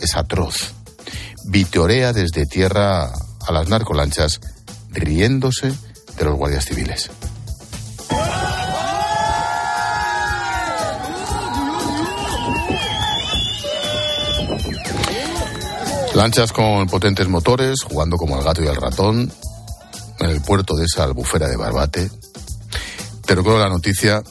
es 0.00 0.14
atroz, 0.16 0.74
vitorea 1.46 2.12
desde 2.12 2.46
tierra 2.46 3.06
a 3.06 3.52
las 3.52 3.68
narcolanchas, 3.68 4.40
riéndose 4.90 5.72
de 6.16 6.24
los 6.24 6.36
guardias 6.36 6.64
civiles. 6.64 7.10
Lanchas 16.16 16.50
con 16.50 16.86
potentes 16.86 17.28
motores, 17.28 17.82
jugando 17.82 18.16
como 18.16 18.38
el 18.38 18.42
gato 18.42 18.64
y 18.64 18.66
el 18.66 18.76
ratón, 18.76 19.30
en 20.18 20.30
el 20.30 20.40
puerto 20.40 20.74
de 20.74 20.86
esa 20.86 21.04
albufera 21.04 21.46
de 21.46 21.58
Barbate. 21.58 22.10
Te 23.26 23.34
recuerdo 23.34 23.58
la 23.58 23.68
noticia, 23.68 24.22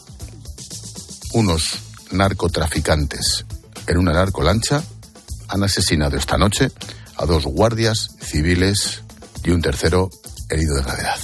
unos 1.34 1.78
narcotraficantes 2.10 3.46
en 3.86 4.00
una 4.00 4.14
narcolancha 4.14 4.82
han 5.48 5.64
asesinado 5.64 6.18
esta 6.18 6.40
noche 6.40 6.72
a 7.18 7.26
dos 7.28 7.46
guardias 7.46 8.16
civiles 8.20 9.04
y 9.44 9.52
un 9.52 9.62
tercero 9.62 10.10
herido 10.50 10.78
de 10.78 10.82
gravedad. 10.82 11.20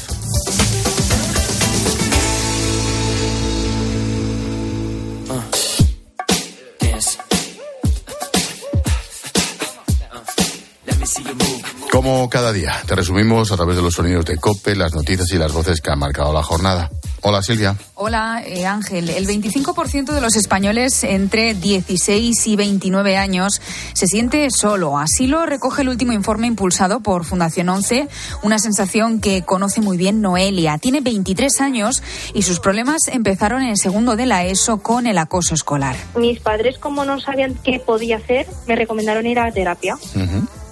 Como 12.01 12.27
cada 12.31 12.51
día, 12.51 12.81
te 12.87 12.95
resumimos 12.95 13.51
a 13.51 13.55
través 13.55 13.75
de 13.75 13.83
los 13.83 13.93
sonidos 13.93 14.25
de 14.25 14.35
COPE, 14.37 14.75
las 14.75 14.95
noticias 14.95 15.31
y 15.33 15.37
las 15.37 15.53
voces 15.53 15.81
que 15.81 15.91
han 15.91 15.99
marcado 15.99 16.33
la 16.33 16.41
jornada. 16.41 16.89
Hola 17.21 17.43
Silvia. 17.43 17.75
Hola 17.93 18.41
eh, 18.43 18.65
Ángel. 18.65 19.07
El 19.07 19.27
25% 19.27 20.11
de 20.11 20.19
los 20.19 20.35
españoles 20.35 21.03
entre 21.03 21.53
16 21.53 22.47
y 22.47 22.55
29 22.55 23.17
años 23.17 23.61
se 23.93 24.07
siente 24.07 24.49
solo. 24.49 24.97
Así 24.97 25.27
lo 25.27 25.45
recoge 25.45 25.83
el 25.83 25.89
último 25.89 26.11
informe 26.11 26.47
impulsado 26.47 27.01
por 27.01 27.23
Fundación 27.23 27.69
11, 27.69 28.07
una 28.41 28.57
sensación 28.57 29.21
que 29.21 29.43
conoce 29.43 29.81
muy 29.81 29.97
bien 29.97 30.21
Noelia. 30.21 30.79
Tiene 30.79 31.01
23 31.01 31.61
años 31.61 32.01
y 32.33 32.41
sus 32.41 32.59
problemas 32.59 33.09
empezaron 33.09 33.61
en 33.61 33.69
el 33.69 33.77
segundo 33.77 34.15
de 34.15 34.25
la 34.25 34.43
ESO 34.43 34.81
con 34.81 35.05
el 35.05 35.19
acoso 35.19 35.53
escolar. 35.53 35.95
Mis 36.15 36.39
padres, 36.39 36.79
como 36.79 37.05
no 37.05 37.19
sabían 37.19 37.53
qué 37.63 37.79
podía 37.79 38.17
hacer, 38.17 38.47
me 38.65 38.75
recomendaron 38.75 39.27
ir 39.27 39.37
a 39.37 39.51
terapia. 39.51 39.99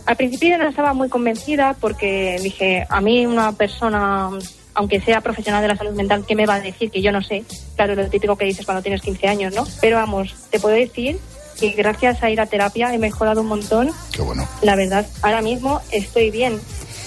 Al 0.10 0.18
principio 0.18 0.58
no 0.58 0.68
estaba 0.68 0.94
muy 0.94 1.08
convencida 1.08 1.76
porque 1.80 2.40
dije, 2.42 2.84
a 2.90 3.00
mí 3.00 3.28
una 3.28 3.52
persona, 3.52 4.32
aunque 4.74 5.00
sea 5.02 5.22
profesional 5.22 5.62
de 5.62 5.68
la 5.68 5.76
salud 5.76 5.94
mental, 5.94 6.26
¿qué 6.28 6.34
me 6.34 6.48
va 6.48 6.56
a 6.56 6.62
decir 6.62 6.90
que 6.90 7.04
yo 7.04 7.12
no 7.12 7.22
sé? 7.22 7.44
Claro, 7.76 7.94
lo 7.94 8.10
típico 8.10 8.36
que 8.36 8.46
dices 8.46 8.66
cuando 8.66 8.82
tienes 8.82 9.04
15 9.04 9.28
años, 9.28 9.54
¿no? 9.54 9.68
Pero 9.80 9.98
vamos, 9.98 10.34
te 10.50 10.60
puedo 10.60 10.74
decir 10.74 11.20
que 11.60 11.74
gracias 11.74 12.24
a 12.24 12.32
ir 12.32 12.42
a 12.42 12.48
terapia 12.48 12.92
he 12.92 12.98
mejorado 12.98 13.42
un 13.42 13.50
montón. 13.50 13.92
Qué 14.12 14.24
bueno. 14.24 14.50
La 14.64 14.76
verdad, 14.76 15.06
ahora 15.22 15.44
mismo 15.44 15.80
estoy 15.92 16.32
bien. 16.32 16.60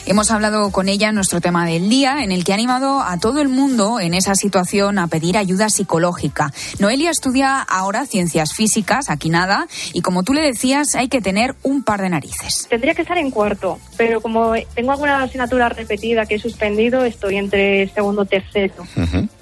Hemos 0.05 0.33
hablado 0.33 0.71
con 0.73 0.88
ella 0.88 1.11
en 1.11 1.15
nuestro 1.15 1.41
tema 1.41 1.65
del 1.65 1.88
día, 1.88 2.25
en 2.25 2.33
el 2.33 2.43
que 2.43 2.51
ha 2.53 2.57
animado 2.57 3.01
a 3.01 3.19
todo 3.19 3.41
el 3.41 3.49
mundo 3.49 4.01
en 4.01 4.15
esa 4.15 4.35
situación 4.35 4.99
a 4.99 5.07
pedir 5.07 5.38
ayuda 5.38 5.71
psicológica. 5.71 6.53
Noelia 6.81 7.11
estudia 7.11 7.61
ahora 7.61 8.05
ciencias 8.05 8.53
físicas, 8.53 9.09
aquí 9.11 9.31
nada, 9.31 9.69
y 9.93 10.03
como 10.03 10.25
tú 10.25 10.35
le 10.35 10.41
decías, 10.41 10.97
hay 10.97 11.09
que 11.09 11.21
tener 11.21 11.55
un 11.62 11.85
par 11.85 12.03
de 12.03 12.09
narices. 12.09 12.67
Tendría 12.69 12.95
que 12.95 13.03
estar 13.03 13.17
en 13.17 13.31
cuarto, 13.31 13.79
pero 13.97 14.21
como 14.21 14.55
tengo 14.75 14.91
alguna 14.91 15.23
asignatura 15.23 15.69
repetida 15.69 16.27
que 16.27 16.35
he 16.35 16.38
suspendido, 16.41 17.05
estoy 17.05 17.37
entre 17.37 17.88
segundo 17.88 18.25
y 18.25 18.27
tercero. 18.27 18.85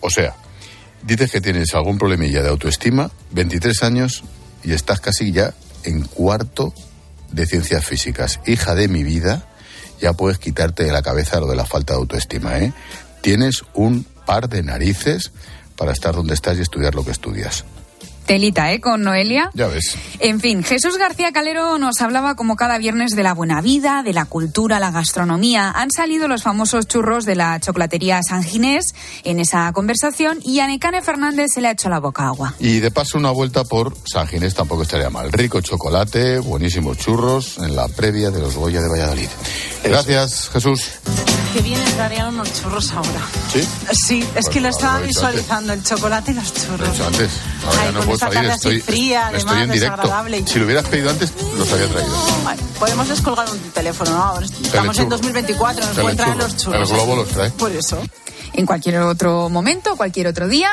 O 0.01 0.11
sea, 0.11 0.37
dices 1.03 1.33
que 1.33 1.41
tienes 1.41 1.75
algún 1.75 1.97
problemilla 1.97 2.43
de 2.43 2.51
autoestima, 2.51 3.11
23 3.31 3.83
años 3.83 4.25
y 4.63 4.73
estás 4.73 5.01
casi 5.01 5.33
ya 5.33 5.55
en 5.85 6.03
cuarto 6.03 6.75
de 7.33 7.47
ciencias 7.47 7.87
físicas. 7.87 8.41
Hija 8.47 8.75
de 8.75 8.89
mi 8.89 9.05
vida, 9.05 9.47
ya 10.01 10.13
puedes 10.13 10.39
quitarte 10.39 10.85
de 10.85 10.93
la 10.93 11.03
cabeza 11.03 11.41
lo 11.41 11.47
de 11.47 11.57
la 11.57 11.67
falta 11.67 11.95
de 11.95 12.01
autoestima, 12.01 12.59
¿eh? 12.59 12.73
Tienes 13.21 13.63
un 13.75 14.05
par 14.27 14.49
de 14.49 14.63
narices 14.63 15.33
para 15.77 15.93
estar 15.93 16.15
donde 16.15 16.35
estás 16.35 16.59
y 16.59 16.63
estudiar 16.63 16.95
lo 16.95 17.05
que 17.05 17.11
estudias. 17.11 17.65
Telita, 18.27 18.73
¿eh? 18.73 18.81
Con 18.81 19.03
Noelia. 19.03 19.51
Ya 19.55 19.67
ves. 19.67 19.97
En 20.21 20.41
fin, 20.41 20.63
Jesús 20.63 20.97
García 20.99 21.33
Calero 21.33 21.79
nos 21.79 22.01
hablaba 22.01 22.37
como 22.37 22.55
cada 22.57 22.79
viernes 22.79 23.17
de 23.17 23.23
la 23.25 23.35
buena 23.35 23.61
vida, 23.61 24.03
de 24.05 24.13
la 24.13 24.25
cultura, 24.25 24.79
la 24.79 24.91
gastronomía. 24.93 25.71
Han 25.75 25.91
salido 25.91 26.29
los 26.29 26.43
famosos 26.43 26.87
churros 26.87 27.25
de 27.25 27.35
la 27.35 27.59
chocolatería 27.61 28.21
San 28.23 28.45
Ginés 28.45 28.95
en 29.25 29.41
esa 29.41 29.73
conversación 29.73 30.39
y 30.45 30.61
a 30.61 30.67
Necane 30.69 31.03
Fernández 31.03 31.49
se 31.55 31.61
le 31.61 31.69
ha 31.69 31.73
hecho 31.73 31.89
la 31.89 31.99
boca 31.99 32.27
agua. 32.27 32.55
Y 32.61 32.79
de 32.81 32.91
paso 32.91 33.19
una 33.19 33.31
vuelta 33.31 33.65
por 33.65 33.97
San 34.05 34.29
Ginés 34.29 34.55
tampoco 34.55 34.83
estaría 34.83 35.11
mal. 35.11 35.33
Rico 35.33 35.61
chocolate, 35.61 36.39
buenísimos 36.39 36.99
churros 36.99 37.59
en 37.59 37.75
la 37.75 37.89
previa 37.89 38.31
de 38.31 38.41
los 38.41 38.55
Goya 38.55 38.81
de 38.81 38.89
Valladolid. 38.89 39.29
Gracias, 39.83 40.51
Jesús. 40.53 40.91
Que 41.53 41.63
bien 41.63 41.81
entrarían 41.81 42.29
unos 42.35 42.53
churros 42.61 42.93
ahora. 42.93 43.21
¿Sí? 43.53 43.67
Sí, 44.07 44.21
es 44.21 44.29
Pues 44.35 44.49
que 44.51 44.61
lo 44.61 44.69
estaba 44.69 45.01
visualizando, 45.01 45.73
el 45.73 45.83
chocolate 45.83 46.31
y 46.31 46.35
los 46.35 46.45
Lo 46.53 46.59
he 46.59 46.67
churros. 46.79 46.95
hecho 46.95 47.07
antes. 47.07 47.31
Puedo 48.11 48.15
esta 48.15 48.27
salir. 48.27 48.39
tarde 48.41 48.53
así 48.53 48.69
Estoy, 48.69 48.81
fría, 48.81 49.21
estoy 49.33 49.37
además, 49.41 49.63
en 49.63 49.71
directo. 49.73 50.53
Si 50.53 50.59
lo 50.59 50.65
hubieras 50.67 50.85
pedido 50.89 51.11
antes, 51.11 51.33
los 51.57 51.73
había 51.73 51.87
traído. 51.89 52.17
Ay, 52.47 52.59
podemos 52.79 53.09
descolgar 53.09 53.51
un 53.51 53.59
teléfono, 53.71 54.11
¿no? 54.13 54.23
Ahora 54.25 54.47
Estamos 54.47 54.99
en 54.99 55.09
Telechurro. 55.09 55.09
2024, 55.17 55.87
nos 55.87 55.99
pueden 55.99 56.17
traer 56.17 56.37
los 56.37 56.57
churros. 56.57 56.91
El 56.91 56.97
globo 56.97 57.17
los 57.17 57.29
trae. 57.29 57.51
Por 57.51 57.73
eso. 57.73 58.03
En 58.53 58.67
cualquier 58.67 58.99
otro 58.99 59.49
momento, 59.49 59.97
cualquier 59.97 60.27
otro 60.27 60.49
día, 60.49 60.71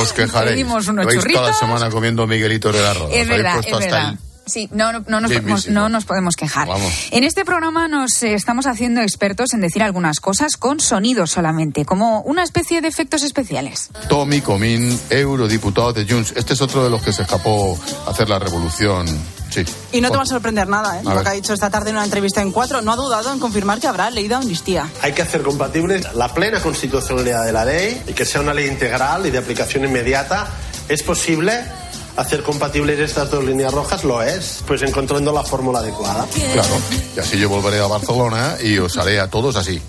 Os 0.00 0.12
quejaréis. 0.14 0.52
pedimos 0.52 0.88
unos 0.88 1.04
Vais 1.06 1.18
toda 1.18 1.28
la 1.30 1.38
churritos. 1.50 1.58
semana 1.58 1.90
comiendo 1.90 2.26
Miguelitos 2.26 2.74
de 2.74 2.82
la 2.82 2.94
Roda. 2.94 3.12
Es 3.14 3.28
verdad, 3.28 3.58
es 3.58 3.66
hasta 3.66 3.78
verdad. 3.78 4.10
el- 4.12 4.18
Sí, 4.46 4.68
no, 4.72 4.92
no, 4.92 5.04
no 5.06 5.20
nos 5.20 5.32
podemos, 5.32 5.68
no 5.68 5.88
nos 5.88 6.04
podemos 6.04 6.36
quejar. 6.36 6.68
Vamos. 6.68 6.92
En 7.10 7.24
este 7.24 7.44
programa 7.44 7.86
nos 7.88 8.22
eh, 8.22 8.34
estamos 8.34 8.66
haciendo 8.66 9.00
expertos 9.00 9.54
en 9.54 9.60
decir 9.60 9.82
algunas 9.82 10.20
cosas 10.20 10.56
con 10.56 10.80
sonidos 10.80 11.30
solamente, 11.30 11.84
como 11.84 12.22
una 12.22 12.42
especie 12.42 12.80
de 12.80 12.88
efectos 12.88 13.22
especiales. 13.22 13.90
Tommy 14.08 14.40
Comín, 14.40 14.98
eurodiputado 15.10 15.92
de 15.92 16.06
Junts. 16.06 16.32
Este 16.36 16.54
es 16.54 16.60
otro 16.60 16.82
de 16.82 16.90
los 16.90 17.02
que 17.02 17.12
se 17.12 17.22
escapó 17.22 17.78
a 18.06 18.10
hacer 18.10 18.28
la 18.28 18.38
revolución. 18.38 19.06
Sí. 19.50 19.64
Y 19.92 20.00
no 20.00 20.10
te 20.10 20.16
va 20.16 20.22
a 20.22 20.26
sorprender 20.26 20.66
nada, 20.66 20.96
¿eh? 20.96 21.00
A 21.00 21.10
Lo 21.10 21.14
ver. 21.16 21.24
que 21.24 21.28
ha 21.28 21.32
dicho 21.32 21.52
esta 21.52 21.68
tarde 21.68 21.90
en 21.90 21.96
una 21.96 22.04
entrevista 22.04 22.40
en 22.40 22.52
Cuatro, 22.52 22.80
no 22.80 22.92
ha 22.92 22.96
dudado 22.96 23.32
en 23.32 23.38
confirmar 23.38 23.80
que 23.80 23.86
habrá 23.86 24.10
leído 24.10 24.36
amnistía. 24.36 24.88
Hay 25.02 25.12
que 25.12 25.22
hacer 25.22 25.42
compatible 25.42 26.00
la 26.14 26.32
plena 26.32 26.60
constitucionalidad 26.60 27.44
de 27.44 27.52
la 27.52 27.64
ley 27.64 28.02
y 28.08 28.12
que 28.14 28.24
sea 28.24 28.40
una 28.40 28.54
ley 28.54 28.66
integral 28.66 29.26
y 29.26 29.30
de 29.30 29.38
aplicación 29.38 29.84
inmediata. 29.84 30.48
¿Es 30.88 31.02
posible 31.02 31.64
hacer 32.16 32.42
compatibles 32.42 32.98
estas 32.98 33.30
dos 33.30 33.44
líneas 33.44 33.72
rojas? 33.72 34.04
Lo 34.04 34.22
es, 34.22 34.62
pues 34.66 34.82
encontrando 34.82 35.32
la 35.32 35.42
fórmula 35.42 35.80
adecuada. 35.80 36.26
Claro. 36.52 36.76
Y 37.16 37.20
así 37.20 37.38
yo 37.38 37.48
volveré 37.48 37.80
a 37.80 37.86
Barcelona 37.86 38.56
y 38.62 38.78
os 38.78 38.96
haré 38.96 39.20
a 39.20 39.28
todos 39.28 39.56
así. 39.56 39.80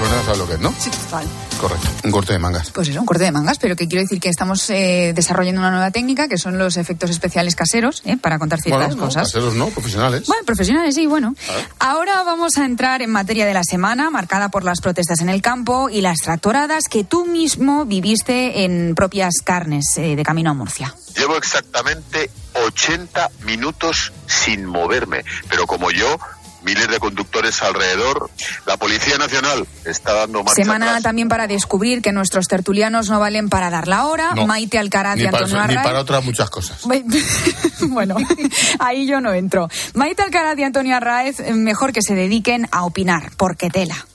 Suena, 0.00 0.22
¿sabes 0.24 0.38
lo 0.38 0.46
que 0.48 0.54
es, 0.54 0.60
no? 0.60 0.74
Sí, 0.78 0.88
total. 0.90 1.26
Correcto. 1.60 1.88
Un 2.04 2.10
corte 2.10 2.32
de 2.32 2.38
mangas. 2.38 2.70
Pues 2.70 2.88
eso, 2.88 3.00
un 3.00 3.06
corte 3.06 3.24
de 3.24 3.32
mangas, 3.32 3.58
pero 3.58 3.76
que 3.76 3.86
quiero 3.86 4.00
decir 4.02 4.18
que 4.18 4.30
estamos 4.30 4.70
eh, 4.70 5.12
desarrollando 5.14 5.60
una 5.60 5.70
nueva 5.70 5.90
técnica 5.90 6.26
que 6.26 6.38
son 6.38 6.56
los 6.56 6.78
efectos 6.78 7.10
especiales 7.10 7.54
caseros, 7.54 8.00
¿eh? 8.06 8.16
para 8.16 8.38
contar 8.38 8.62
ciertas 8.62 8.86
Bueno, 8.88 9.02
no, 9.02 9.06
cosas. 9.08 9.24
caseros 9.24 9.54
no, 9.54 9.66
profesionales. 9.68 10.24
Bueno, 10.26 10.42
profesionales, 10.46 10.94
sí, 10.94 11.06
bueno. 11.06 11.34
Ahora 11.78 12.22
vamos 12.22 12.56
a 12.56 12.64
entrar 12.64 13.02
en 13.02 13.10
materia 13.10 13.44
de 13.44 13.52
la 13.52 13.62
semana, 13.62 14.08
marcada 14.08 14.48
por 14.48 14.64
las 14.64 14.80
protestas 14.80 15.20
en 15.20 15.28
el 15.28 15.42
campo 15.42 15.90
y 15.90 16.00
las 16.00 16.20
tractoradas 16.20 16.84
que 16.90 17.04
tú 17.04 17.26
mismo 17.26 17.84
viviste 17.84 18.64
en 18.64 18.94
propias 18.94 19.34
carnes 19.44 19.84
eh, 19.98 20.16
de 20.16 20.22
camino 20.22 20.50
a 20.50 20.54
Murcia. 20.54 20.94
Llevo 21.14 21.36
exactamente 21.36 22.30
80 22.54 23.28
minutos 23.44 24.12
sin 24.26 24.64
moverme, 24.64 25.24
pero 25.50 25.66
como 25.66 25.90
yo, 25.90 26.18
miles 26.62 26.88
de 26.88 26.98
conductores 26.98 27.62
alrededor, 27.62 28.30
la 28.66 28.76
Policía 28.76 29.18
Nacional 29.18 29.66
está 29.84 30.12
dando 30.14 30.42
marcha 30.42 30.62
Semana 30.62 30.86
atrás. 30.90 31.02
también 31.02 31.28
para 31.28 31.46
descubrir 31.46 32.02
que 32.02 32.12
nuestros 32.12 32.46
tertulianos 32.48 33.08
no 33.08 33.18
valen 33.20 33.48
para 33.48 33.70
dar 33.70 33.88
la 33.88 34.06
hora. 34.06 34.32
No. 34.34 34.46
Maite 34.46 34.78
Alcaraz 34.78 35.18
y 35.18 35.24
para, 35.24 35.38
Antonio 35.38 35.58
eso- 35.64 35.68
ni 35.68 35.74
para 35.76 36.00
otras 36.00 36.24
muchas 36.24 36.50
cosas. 36.50 36.82
bueno, 37.88 38.16
ahí 38.78 39.06
yo 39.06 39.20
no 39.20 39.32
entro. 39.32 39.68
Maite 39.94 40.22
Alcaraz 40.22 40.58
y 40.58 40.62
Antonio 40.64 40.96
Arraez, 40.96 41.40
eh, 41.40 41.52
mejor 41.54 41.92
que 41.92 42.02
se 42.02 42.14
dediquen 42.14 42.68
a 42.72 42.84
opinar, 42.84 43.30
porque 43.36 43.70
tela. 43.70 44.06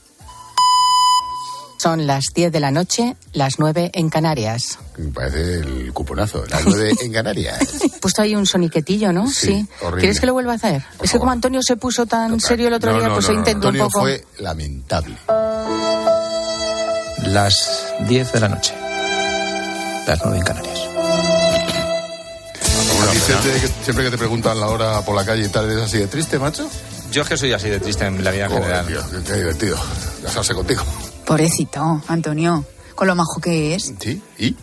Son 1.86 2.08
las 2.08 2.34
10 2.34 2.52
de 2.52 2.60
la 2.60 2.72
noche, 2.72 3.16
las 3.34 3.60
9 3.60 3.92
en 3.94 4.10
Canarias. 4.10 4.80
Me 4.98 5.12
parece 5.12 5.60
el 5.60 5.94
cuponazo. 5.94 6.44
Las 6.48 6.66
nueve 6.66 6.92
en 7.00 7.14
Canarias. 7.14 7.60
Puesto 8.02 8.24
ahí 8.24 8.34
un 8.36 8.48
soniquetillo, 8.48 9.14
¿no? 9.14 9.30
Sí, 9.30 9.68
horrible. 9.82 10.00
¿Quieres 10.00 10.20
que 10.20 10.26
lo 10.26 10.34
vuelva 10.34 10.54
a 10.54 10.56
hacer? 10.56 10.82
es 11.04 11.12
que 11.12 11.20
como 11.20 11.30
Antonio 11.30 11.62
se 11.62 11.76
puso 11.78 12.08
tan 12.08 12.40
serio 12.40 12.70
el 12.70 12.74
otro 12.74 12.92
No, 12.92 12.98
día, 12.98 13.08
no, 13.10 13.14
pues 13.14 13.28
no, 13.28 13.36
intento 13.36 13.68
Antonio 13.68 13.84
un 13.86 13.92
poco. 13.92 14.02
fue 14.02 14.26
lamentable. 14.40 15.16
Las 17.28 17.84
10 18.08 18.32
de 18.34 18.40
la 18.40 18.50
noche. 18.50 18.74
Las 20.08 20.20
9 20.24 20.38
en 20.40 20.44
Canarias. 20.44 20.80
Siempre, 23.28 23.62
que, 23.62 23.68
siempre 23.84 24.06
que 24.06 24.10
te 24.10 24.18
preguntan 24.18 24.60
la 24.60 24.70
hora 24.70 25.02
por 25.04 25.16
la 25.16 25.24
calle 25.24 25.46
y 25.46 25.50
tal, 25.50 25.70
¿eres 25.70 25.84
así 25.84 26.00
de 26.00 26.08
triste, 26.08 26.40
macho? 26.40 26.68
Yo 27.12 27.22
es 27.22 27.28
que 27.30 27.38
soy 27.38 27.54
así 27.54 27.70
de 27.70 27.80
triste 27.80 28.08
en 28.08 28.24
la 28.24 28.32
vida 28.32 28.46
en 28.46 28.52
general. 28.54 28.88
tío, 28.88 29.02
qué, 29.12 29.18
qué 29.24 29.34
divertido. 29.38 29.78
Casarse 30.24 30.56
contigo. 30.56 30.82
Pobrecito, 31.26 32.02
Antonio, 32.08 32.66
con 32.96 33.08
lo 33.08 33.16
majo 33.16 33.40
que 33.42 33.76
es. 33.76 33.94
Sí, 34.00 34.22
¿y? 34.38 34.56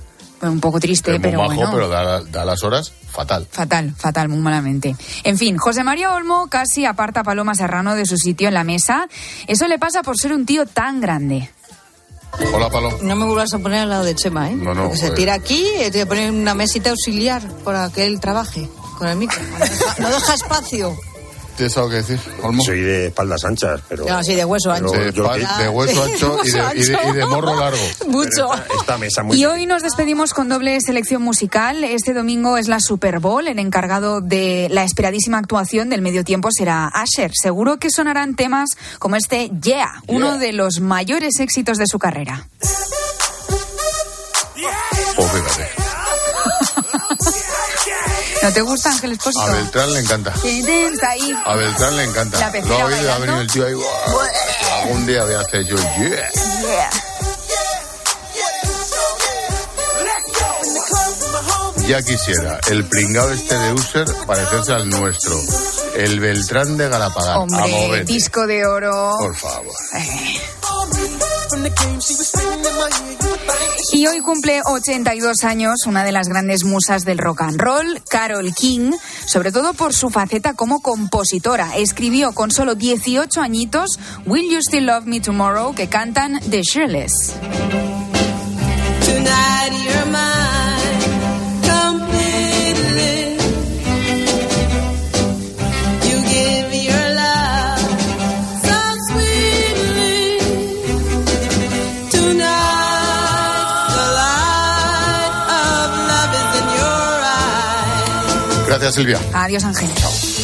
Un 0.42 0.60
poco 0.60 0.80
triste, 0.80 1.12
Es 1.12 1.18
muy 1.20 1.22
pero 1.28 1.38
majo, 1.42 1.54
bueno. 1.54 1.70
pero 1.72 1.88
da, 1.88 2.20
da 2.22 2.44
las 2.44 2.64
horas 2.64 2.92
fatal. 3.10 3.46
Fatal, 3.50 3.94
fatal, 3.96 4.28
muy 4.28 4.38
malamente. 4.40 4.96
En 5.22 5.38
fin, 5.38 5.56
José 5.56 5.84
María 5.84 6.12
Olmo 6.12 6.48
casi 6.48 6.84
aparta 6.84 7.20
a 7.20 7.24
Paloma 7.24 7.54
Serrano 7.54 7.94
de 7.94 8.06
su 8.06 8.16
sitio 8.16 8.48
en 8.48 8.54
la 8.54 8.64
mesa. 8.64 9.06
Eso 9.46 9.68
le 9.68 9.78
pasa 9.78 10.02
por 10.02 10.18
ser 10.18 10.32
un 10.32 10.44
tío 10.44 10.66
tan 10.66 11.00
grande. 11.00 11.48
Hola, 12.54 12.70
Palo. 12.70 12.98
No 13.02 13.14
me 13.14 13.24
vuelvas 13.26 13.52
a 13.54 13.58
poner 13.58 13.80
al 13.80 13.90
lado 13.90 14.04
de 14.04 14.14
Chema, 14.16 14.50
¿eh? 14.50 14.54
No, 14.56 14.74
no, 14.74 14.84
Porque 14.84 14.96
se 14.96 15.02
joder. 15.08 15.18
tira 15.18 15.34
aquí 15.34 15.64
y 15.86 15.90
te 15.90 16.06
pone 16.06 16.30
una 16.30 16.54
mesita 16.54 16.90
auxiliar 16.90 17.46
para 17.62 17.90
que 17.90 18.04
él 18.06 18.18
trabaje 18.18 18.68
con 18.98 19.06
el 19.06 19.16
micro. 19.18 19.38
No 19.42 19.58
deja, 19.64 19.94
no 20.00 20.08
deja 20.08 20.34
espacio. 20.34 20.96
¿Tienes 21.56 21.76
algo 21.76 21.90
que 21.90 21.96
decir, 21.96 22.18
Olmo? 22.42 22.64
Soy 22.64 22.80
de 22.80 23.06
espaldas 23.08 23.44
anchas, 23.44 23.80
pero... 23.88 24.06
No, 24.06 24.22
sí, 24.24 24.34
de 24.34 24.44
hueso 24.44 24.72
ancho. 24.72 24.90
De, 24.90 25.12
yo- 25.12 25.24
pal- 25.24 25.58
de 25.58 25.68
hueso 25.68 26.02
ancho 26.04 26.38
y 26.44 26.50
de, 26.50 26.58
y 26.76 26.84
de- 26.84 26.98
y 27.10 27.12
de 27.12 27.26
morro 27.26 27.54
largo. 27.60 27.78
Mucho. 28.08 28.48
Esta 28.80 28.96
mesa 28.98 29.22
muy... 29.22 29.36
Y 29.38 29.44
hoy 29.44 29.66
nos 29.66 29.82
despedimos 29.82 30.32
con 30.32 30.48
doble 30.48 30.80
selección 30.80 31.20
musical. 31.22 31.84
Este 31.84 32.14
domingo 32.14 32.56
es 32.56 32.68
la 32.68 32.80
Super 32.80 33.18
Bowl. 33.20 33.46
El 33.46 33.58
encargado 33.58 34.20
de 34.22 34.68
la 34.70 34.82
esperadísima 34.84 35.38
actuación 35.38 35.90
del 35.90 36.00
medio 36.00 36.24
tiempo 36.24 36.48
será 36.50 36.86
Asher. 36.88 37.32
Seguro 37.34 37.78
que 37.78 37.90
sonarán 37.90 38.34
temas 38.34 38.70
como 38.98 39.16
este 39.16 39.50
Yeah, 39.62 40.02
uno 40.08 40.38
de 40.38 40.52
los 40.54 40.80
mayores 40.80 41.38
éxitos 41.38 41.76
de 41.76 41.86
su 41.86 41.98
carrera. 41.98 42.48
Pues 45.16 45.30
fíjate. 45.30 45.81
¿No 48.42 48.52
te 48.52 48.60
gusta 48.60 48.90
Ángel 48.90 49.12
Espósito? 49.12 49.40
A 49.42 49.50
Beltrán 49.50 49.92
le 49.92 50.00
encanta. 50.00 50.34
ahí? 51.08 51.34
A 51.44 51.54
Beltrán 51.54 51.96
le 51.96 52.04
encanta. 52.04 52.40
La 52.40 52.60
Lo 52.60 52.74
ha 52.74 52.84
oído, 52.86 53.12
ha 53.12 53.18
venido 53.18 53.40
el 53.40 53.46
tío 53.46 53.66
ahí. 53.66 53.74
Algún 54.82 55.06
día 55.06 55.24
voy 55.24 55.34
a 55.34 55.40
hacer 55.40 55.64
yo. 55.64 55.76
Yeah. 55.76 56.30
yeah. 56.60 56.90
Ya 61.86 62.00
quisiera 62.02 62.60
el 62.68 62.84
pringado 62.84 63.30
este 63.32 63.58
de 63.58 63.72
User 63.74 64.06
parecerse 64.26 64.72
al 64.72 64.88
nuestro. 64.88 65.38
El 65.96 66.20
Beltrán 66.20 66.76
de 66.76 66.88
Galapagar. 66.88 67.38
Hombre, 67.38 68.04
disco 68.04 68.46
de 68.46 68.64
oro. 68.66 69.16
Por 69.18 69.36
favor. 69.36 69.74
Eh. 69.94 70.40
Y 74.02 74.06
hoy 74.08 74.20
cumple 74.20 74.62
82 74.66 75.44
años 75.44 75.86
una 75.86 76.02
de 76.02 76.10
las 76.10 76.26
grandes 76.26 76.64
musas 76.64 77.04
del 77.04 77.18
rock 77.18 77.42
and 77.42 77.60
roll, 77.60 78.02
Carol 78.10 78.52
King, 78.52 78.90
sobre 79.26 79.52
todo 79.52 79.74
por 79.74 79.94
su 79.94 80.10
faceta 80.10 80.54
como 80.54 80.80
compositora. 80.80 81.76
Escribió 81.76 82.32
con 82.32 82.50
solo 82.50 82.74
18 82.74 83.40
añitos 83.40 84.00
Will 84.26 84.50
You 84.50 84.58
Still 84.58 84.86
Love 84.86 85.04
Me 85.04 85.20
Tomorrow, 85.20 85.76
que 85.76 85.86
cantan 85.86 86.40
The 86.50 86.62
Shirless. 86.62 87.91
Gracias, 108.82 108.96
Silvia. 108.96 109.20
Adiós, 109.32 109.62
Ángel. 109.62 109.88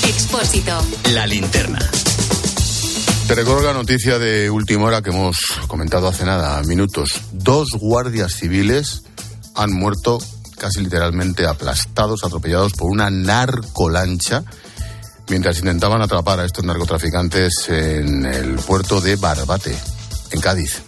Expósito. 0.05 0.71
La 1.13 1.27
linterna. 1.27 1.81
Te 3.27 3.35
recuerdo 3.35 3.63
la 3.63 3.73
noticia 3.73 4.21
de 4.21 4.49
última 4.49 4.85
hora 4.85 5.03
que 5.03 5.11
hemos 5.11 5.37
comentado 5.67 6.07
hace 6.07 6.25
nada, 6.25 6.63
minutos. 6.63 7.21
Dos 7.33 7.71
guardias 7.81 8.35
civiles 8.35 9.03
han 9.57 9.73
muerto 9.73 10.21
casi 10.57 10.83
literalmente 10.83 11.49
aplastados, 11.49 12.23
atropellados 12.23 12.75
por 12.75 12.93
una 12.93 13.11
narcolancha 13.11 14.45
mientras 15.29 15.59
intentaban 15.59 16.01
atrapar 16.01 16.39
a 16.39 16.45
estos 16.45 16.65
narcotraficantes 16.65 17.69
en 17.71 18.25
el 18.25 18.55
puerto 18.61 19.01
de 19.01 19.17
Barbate, 19.17 19.77
en 20.31 20.41
Cádiz. 20.41 20.81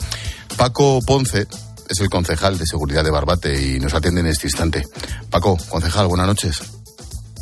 Paco 0.57 1.01
Ponce 1.05 1.49
es 1.89 1.99
el 1.99 2.09
concejal 2.09 2.57
de 2.59 2.67
seguridad 2.67 3.03
de 3.03 3.11
Barbate 3.11 3.61
y 3.61 3.81
nos 3.81 3.93
atiende 3.93 4.21
en 4.21 4.29
este 4.29 4.47
instante. 4.47 4.85
Paco, 5.31 5.59
concejal, 5.69 6.07
buenas 6.07 6.29
noches. 6.29 6.80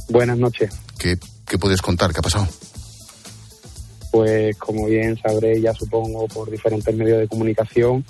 Buenas 0.09 0.39
noches. 0.39 0.71
¿Qué, 0.99 1.17
qué 1.47 1.59
puedes 1.59 1.83
contar? 1.83 2.13
¿Qué 2.13 2.21
ha 2.21 2.23
pasado? 2.23 2.49
Pues 4.11 4.57
como 4.57 4.87
bien 4.87 5.19
sabré, 5.21 5.61
ya 5.61 5.75
supongo 5.75 6.27
por 6.29 6.51
diferentes 6.51 6.95
medios 6.95 7.19
de 7.19 7.29
comunicación, 7.29 8.05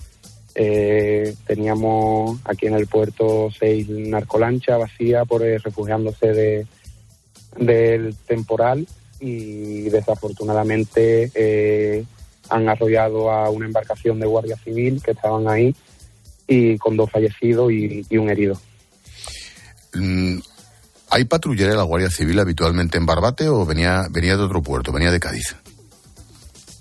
eh, 0.55 1.35
teníamos 1.47 2.41
aquí 2.45 2.67
en 2.67 2.75
el 2.75 2.87
puerto 2.87 3.49
seis 3.57 3.89
narcolanchas 3.89 4.79
vacías 4.79 5.27
por 5.27 5.45
eh, 5.45 5.59
refugiándose 5.59 6.33
de, 6.33 6.67
del 7.57 8.17
temporal 8.27 8.87
y 9.21 9.83
desafortunadamente 9.83 11.31
eh, 11.35 12.05
han 12.49 12.69
arrollado 12.69 13.31
a 13.31 13.51
una 13.51 13.67
embarcación 13.67 14.19
de 14.19 14.27
guardia 14.27 14.57
civil 14.57 15.01
que 15.01 15.13
estaban 15.13 15.49
ahí 15.49 15.75
y 16.47 16.77
con 16.79 16.97
dos 16.97 17.11
fallecidos 17.11 17.71
y, 17.71 18.05
y 18.09 18.17
un 18.17 18.31
herido. 18.31 18.61
¿Hay 21.11 21.25
patrullera 21.25 21.71
de 21.71 21.77
la 21.77 21.83
Guardia 21.85 22.11
Civil 22.11 22.39
habitualmente 22.39 22.99
en 22.99 23.07
Barbate 23.07 23.49
o 23.49 23.65
venía, 23.65 24.07
venía 24.11 24.37
de 24.37 24.43
otro 24.43 24.63
puerto, 24.63 24.93
venía 24.93 25.11
de 25.11 25.21
Cádiz? 25.21 25.57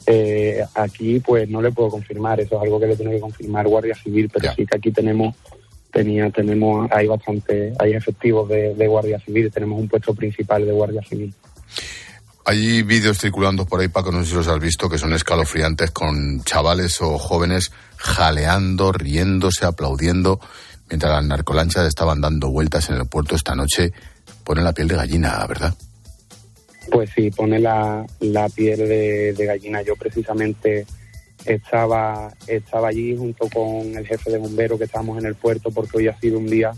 Eh, 0.06 0.64
aquí 0.76 1.20
pues 1.20 1.50
no 1.50 1.62
le 1.62 1.72
puedo 1.72 1.90
confirmar, 1.90 2.40
eso 2.40 2.56
es 2.56 2.62
algo 2.62 2.80
que 2.80 2.88
le 2.88 2.96
tiene 2.96 3.12
que 3.12 3.20
confirmar 3.20 3.68
Guardia 3.68 3.96
Civil, 3.96 4.30
pero 4.34 4.54
sí 4.56 4.66
que 4.66 4.78
aquí 4.78 4.92
tenemos 4.92 5.36
tenía 5.92 6.30
tenemos 6.30 6.90
hay 6.92 7.08
bastante 7.08 7.74
hay 7.80 7.94
efectivos 7.94 8.48
de, 8.50 8.74
de 8.76 8.88
Guardia 8.88 9.20
Civil, 9.20 9.52
tenemos 9.52 9.80
un 9.80 9.88
puesto 9.88 10.14
principal 10.14 10.66
de 10.66 10.72
Guardia 10.72 11.02
Civil. 11.04 11.34
Hay 12.46 12.82
vídeos 12.84 13.18
circulando 13.18 13.66
por 13.66 13.82
ahí, 13.82 13.90
Paco, 13.90 14.10
no 14.10 14.24
sé 14.24 14.30
si 14.30 14.36
los 14.36 14.48
has 14.48 14.60
visto, 14.62 14.90
que 14.90 14.98
son 14.98 15.12
escalofriantes 15.12 15.92
con 15.92 16.42
chavales 16.46 17.02
o 17.02 17.18
jóvenes 17.18 17.74
jaleando, 17.98 18.94
riéndose, 18.94 19.66
aplaudiendo, 19.66 20.40
mientras 20.90 21.12
las 21.12 21.26
narcolanchas 21.26 21.86
estaban 21.86 22.22
dando 22.22 22.50
vueltas 22.50 22.90
en 22.90 22.96
el 22.96 23.06
puerto 23.08 23.36
esta 23.36 23.54
noche. 23.54 23.92
Ponen 24.48 24.64
la 24.64 24.72
piel 24.72 24.88
de 24.88 24.96
gallina, 24.96 25.46
¿verdad? 25.46 25.74
Pues 26.90 27.10
sí, 27.14 27.30
pone 27.32 27.60
la, 27.60 28.06
la 28.22 28.48
piel 28.48 28.78
de, 28.78 29.46
gallina. 29.46 29.82
Yo 29.82 29.98
precisamente 29.98 30.86
estaba, 31.44 32.34
estaba 32.48 32.88
allí 32.88 33.18
junto 33.18 33.50
con 33.50 33.98
el 33.98 34.08
jefe 34.08 34.32
de 34.32 34.38
bomberos 34.38 34.78
que 34.78 34.86
estábamos 34.86 35.18
en 35.18 35.26
el 35.26 35.36
puerto 35.36 35.70
porque 35.70 35.98
hoy 35.98 36.08
ha 36.08 36.18
sido 36.18 36.40
un 36.40 36.48
día 36.48 36.72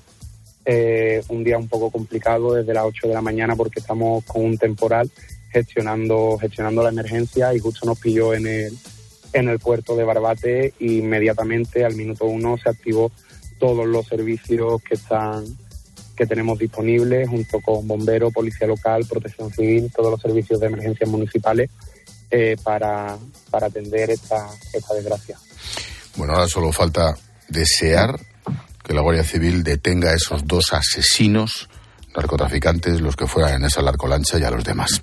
eh, 0.65 1.21
un 1.29 1.43
día 1.43 1.59
un 1.59 1.67
poco 1.67 1.91
complicado 1.91 2.55
desde 2.55 2.73
las 2.73 2.85
8 2.85 3.07
de 3.07 3.13
la 3.13 3.21
mañana 3.21 3.55
porque 3.55 3.81
estamos 3.81 4.25
con 4.25 4.45
un 4.45 4.57
temporal 4.57 5.09
gestionando 5.51 6.39
gestionando 6.41 6.81
la 6.81 6.89
emergencia 6.89 7.53
y 7.53 7.59
justo 7.59 7.85
nos 7.85 7.99
pilló 7.99 8.33
en 8.33 8.47
el 8.47 8.77
en 9.33 9.47
el 9.47 9.59
puerto 9.59 9.95
de 9.95 10.03
Barbate 10.03 10.73
e 10.79 10.85
inmediatamente 10.85 11.85
al 11.85 11.95
minuto 11.95 12.25
uno 12.25 12.57
se 12.57 12.69
activó 12.69 13.11
todos 13.59 13.87
los 13.87 14.07
servicios 14.07 14.81
que 14.81 14.95
están 14.95 15.45
que 16.19 16.27
tenemos 16.27 16.59
disponibles 16.59 17.29
junto 17.29 17.61
con 17.61 17.87
bomberos, 17.87 18.33
policía 18.33 18.67
local, 18.67 19.05
protección 19.09 19.49
civil, 19.53 19.89
todos 19.95 20.11
los 20.11 20.21
servicios 20.21 20.59
de 20.59 20.67
emergencias 20.67 21.09
municipales 21.09 21.69
eh, 22.29 22.57
para, 22.61 23.17
para 23.49 23.67
atender 23.67 24.09
esta, 24.09 24.49
esta 24.73 24.93
desgracia. 24.95 25.37
Bueno, 26.17 26.33
ahora 26.33 26.49
solo 26.49 26.73
falta 26.73 27.15
desear 27.47 28.19
que 28.83 28.93
la 28.93 28.99
Guardia 28.99 29.23
Civil 29.23 29.63
detenga 29.63 30.09
a 30.09 30.15
esos 30.15 30.45
dos 30.45 30.73
asesinos 30.73 31.69
narcotraficantes, 32.13 32.99
los 32.99 33.15
que 33.15 33.25
fueran 33.25 33.53
en 33.53 33.63
esa 33.63 33.81
narcolancha 33.81 34.37
y 34.37 34.43
a 34.43 34.51
los 34.51 34.65
demás. 34.65 35.01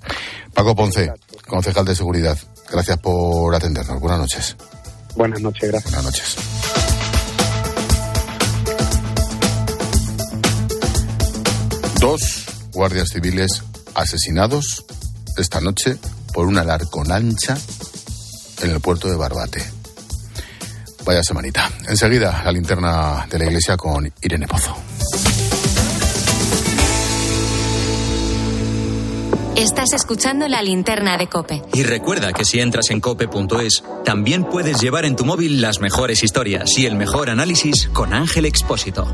Paco 0.53 0.75
Ponce, 0.75 1.11
concejal 1.47 1.85
de 1.85 1.95
seguridad, 1.95 2.37
gracias 2.69 2.99
por 2.99 3.55
atendernos. 3.55 3.99
Buenas 3.99 4.19
noches. 4.19 4.55
Buenas 5.15 5.41
noches, 5.41 5.71
gracias. 5.71 5.91
Buenas 5.91 6.05
noches. 6.05 6.96
Dos 12.07 12.45
guardias 12.71 13.09
civiles 13.09 13.63
asesinados 13.93 14.85
esta 15.37 15.59
noche 15.59 15.97
por 16.33 16.47
una 16.47 16.63
larconancha 16.63 17.57
en 18.61 18.71
el 18.71 18.79
puerto 18.79 19.09
de 19.09 19.17
Barbate. 19.17 19.61
Vaya 21.03 21.21
semanita. 21.21 21.69
Enseguida, 21.85 22.43
la 22.45 22.53
linterna 22.53 23.27
de 23.29 23.39
la 23.39 23.45
iglesia 23.47 23.75
con 23.75 24.09
Irene 24.21 24.47
Pozo. 24.47 24.73
Estás 29.57 29.91
escuchando 29.91 30.47
la 30.47 30.61
linterna 30.61 31.17
de 31.17 31.27
Cope. 31.27 31.61
Y 31.73 31.83
recuerda 31.83 32.31
que 32.31 32.45
si 32.45 32.61
entras 32.61 32.89
en 32.89 33.01
cope.es, 33.01 33.83
también 34.05 34.45
puedes 34.45 34.79
llevar 34.79 35.03
en 35.03 35.17
tu 35.17 35.25
móvil 35.25 35.61
las 35.61 35.81
mejores 35.81 36.23
historias 36.23 36.69
y 36.77 36.85
el 36.85 36.95
mejor 36.95 37.29
análisis 37.29 37.89
con 37.91 38.13
Ángel 38.13 38.45
Expósito. 38.45 39.13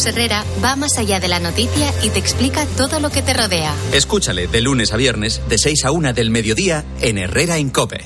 Carlos 0.00 0.16
Herrera 0.16 0.44
va 0.64 0.76
más 0.76 0.96
allá 0.96 1.20
de 1.20 1.28
la 1.28 1.40
noticia 1.40 1.92
y 2.02 2.08
te 2.08 2.18
explica 2.18 2.64
todo 2.64 3.00
lo 3.00 3.10
que 3.10 3.20
te 3.20 3.34
rodea. 3.34 3.74
Escúchale 3.92 4.46
de 4.46 4.62
lunes 4.62 4.94
a 4.94 4.96
viernes, 4.96 5.42
de 5.46 5.58
6 5.58 5.84
a 5.84 5.90
1 5.90 6.14
del 6.14 6.30
mediodía, 6.30 6.86
en 7.02 7.18
Herrera 7.18 7.58
en 7.58 7.68
Cope. 7.68 8.00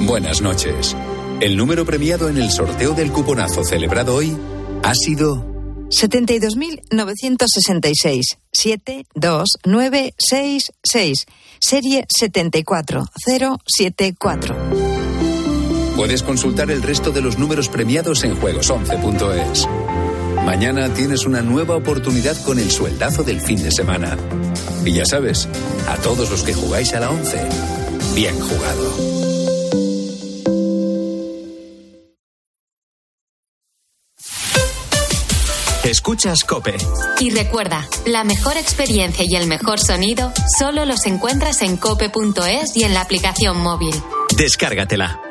Buenas 0.00 0.42
noches. 0.42 0.94
El 1.40 1.56
número 1.56 1.84
premiado 1.84 2.28
en 2.28 2.36
el 2.36 2.52
sorteo 2.52 2.92
del 2.92 3.10
cuponazo 3.10 3.64
celebrado 3.64 4.14
hoy 4.14 4.38
ha 4.84 4.94
sido 4.94 5.44
72.966. 5.88 8.38
72966. 8.52 11.26
Serie 11.58 12.06
74074. 12.08 14.89
Puedes 16.00 16.22
consultar 16.22 16.70
el 16.70 16.80
resto 16.80 17.10
de 17.10 17.20
los 17.20 17.36
números 17.36 17.68
premiados 17.68 18.24
en 18.24 18.34
juegos11.es. 18.34 19.68
Mañana 20.46 20.88
tienes 20.94 21.26
una 21.26 21.42
nueva 21.42 21.76
oportunidad 21.76 22.42
con 22.42 22.58
el 22.58 22.70
sueldazo 22.70 23.22
del 23.22 23.38
fin 23.42 23.62
de 23.62 23.70
semana. 23.70 24.16
Y 24.82 24.94
ya 24.94 25.04
sabes, 25.04 25.46
a 25.86 25.96
todos 25.98 26.30
los 26.30 26.42
que 26.42 26.54
jugáis 26.54 26.94
a 26.94 27.00
la 27.00 27.10
11, 27.10 27.46
bien 28.14 28.34
jugado. 28.40 28.94
Escuchas 35.84 36.44
Cope. 36.44 36.78
Y 37.18 37.28
recuerda, 37.28 37.86
la 38.06 38.24
mejor 38.24 38.56
experiencia 38.56 39.26
y 39.28 39.36
el 39.36 39.46
mejor 39.46 39.78
sonido 39.78 40.32
solo 40.58 40.86
los 40.86 41.04
encuentras 41.04 41.60
en 41.60 41.76
cope.es 41.76 42.74
y 42.74 42.84
en 42.84 42.94
la 42.94 43.02
aplicación 43.02 43.58
móvil. 43.58 43.94
Descárgatela. 44.34 45.29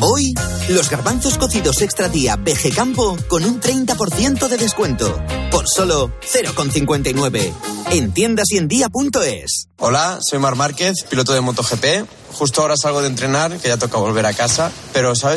Hoy, 0.00 0.34
los 0.68 0.90
garbanzos 0.90 1.38
cocidos 1.38 1.80
extra 1.80 2.08
día 2.08 2.36
BG 2.36 2.74
Campo 2.74 3.16
con 3.28 3.44
un 3.44 3.60
30% 3.60 4.46
de 4.46 4.56
descuento. 4.58 5.22
Por 5.50 5.66
solo 5.66 6.10
0,59. 6.20 7.52
En 7.92 8.12
tiendas 8.12 8.50
y 8.50 8.58
en 8.58 8.68
día.es. 8.68 9.68
Hola, 9.78 10.18
soy 10.20 10.38
Mar 10.38 10.54
Márquez, 10.54 11.04
piloto 11.08 11.32
de 11.32 11.40
MotoGP. 11.40 12.06
Justo 12.32 12.60
ahora 12.60 12.76
salgo 12.76 13.00
de 13.00 13.08
entrenar, 13.08 13.56
que 13.56 13.68
ya 13.68 13.78
toca 13.78 13.96
volver 13.96 14.26
a 14.26 14.34
casa. 14.34 14.70
Pero 14.92 15.14
¿sabes 15.14 15.34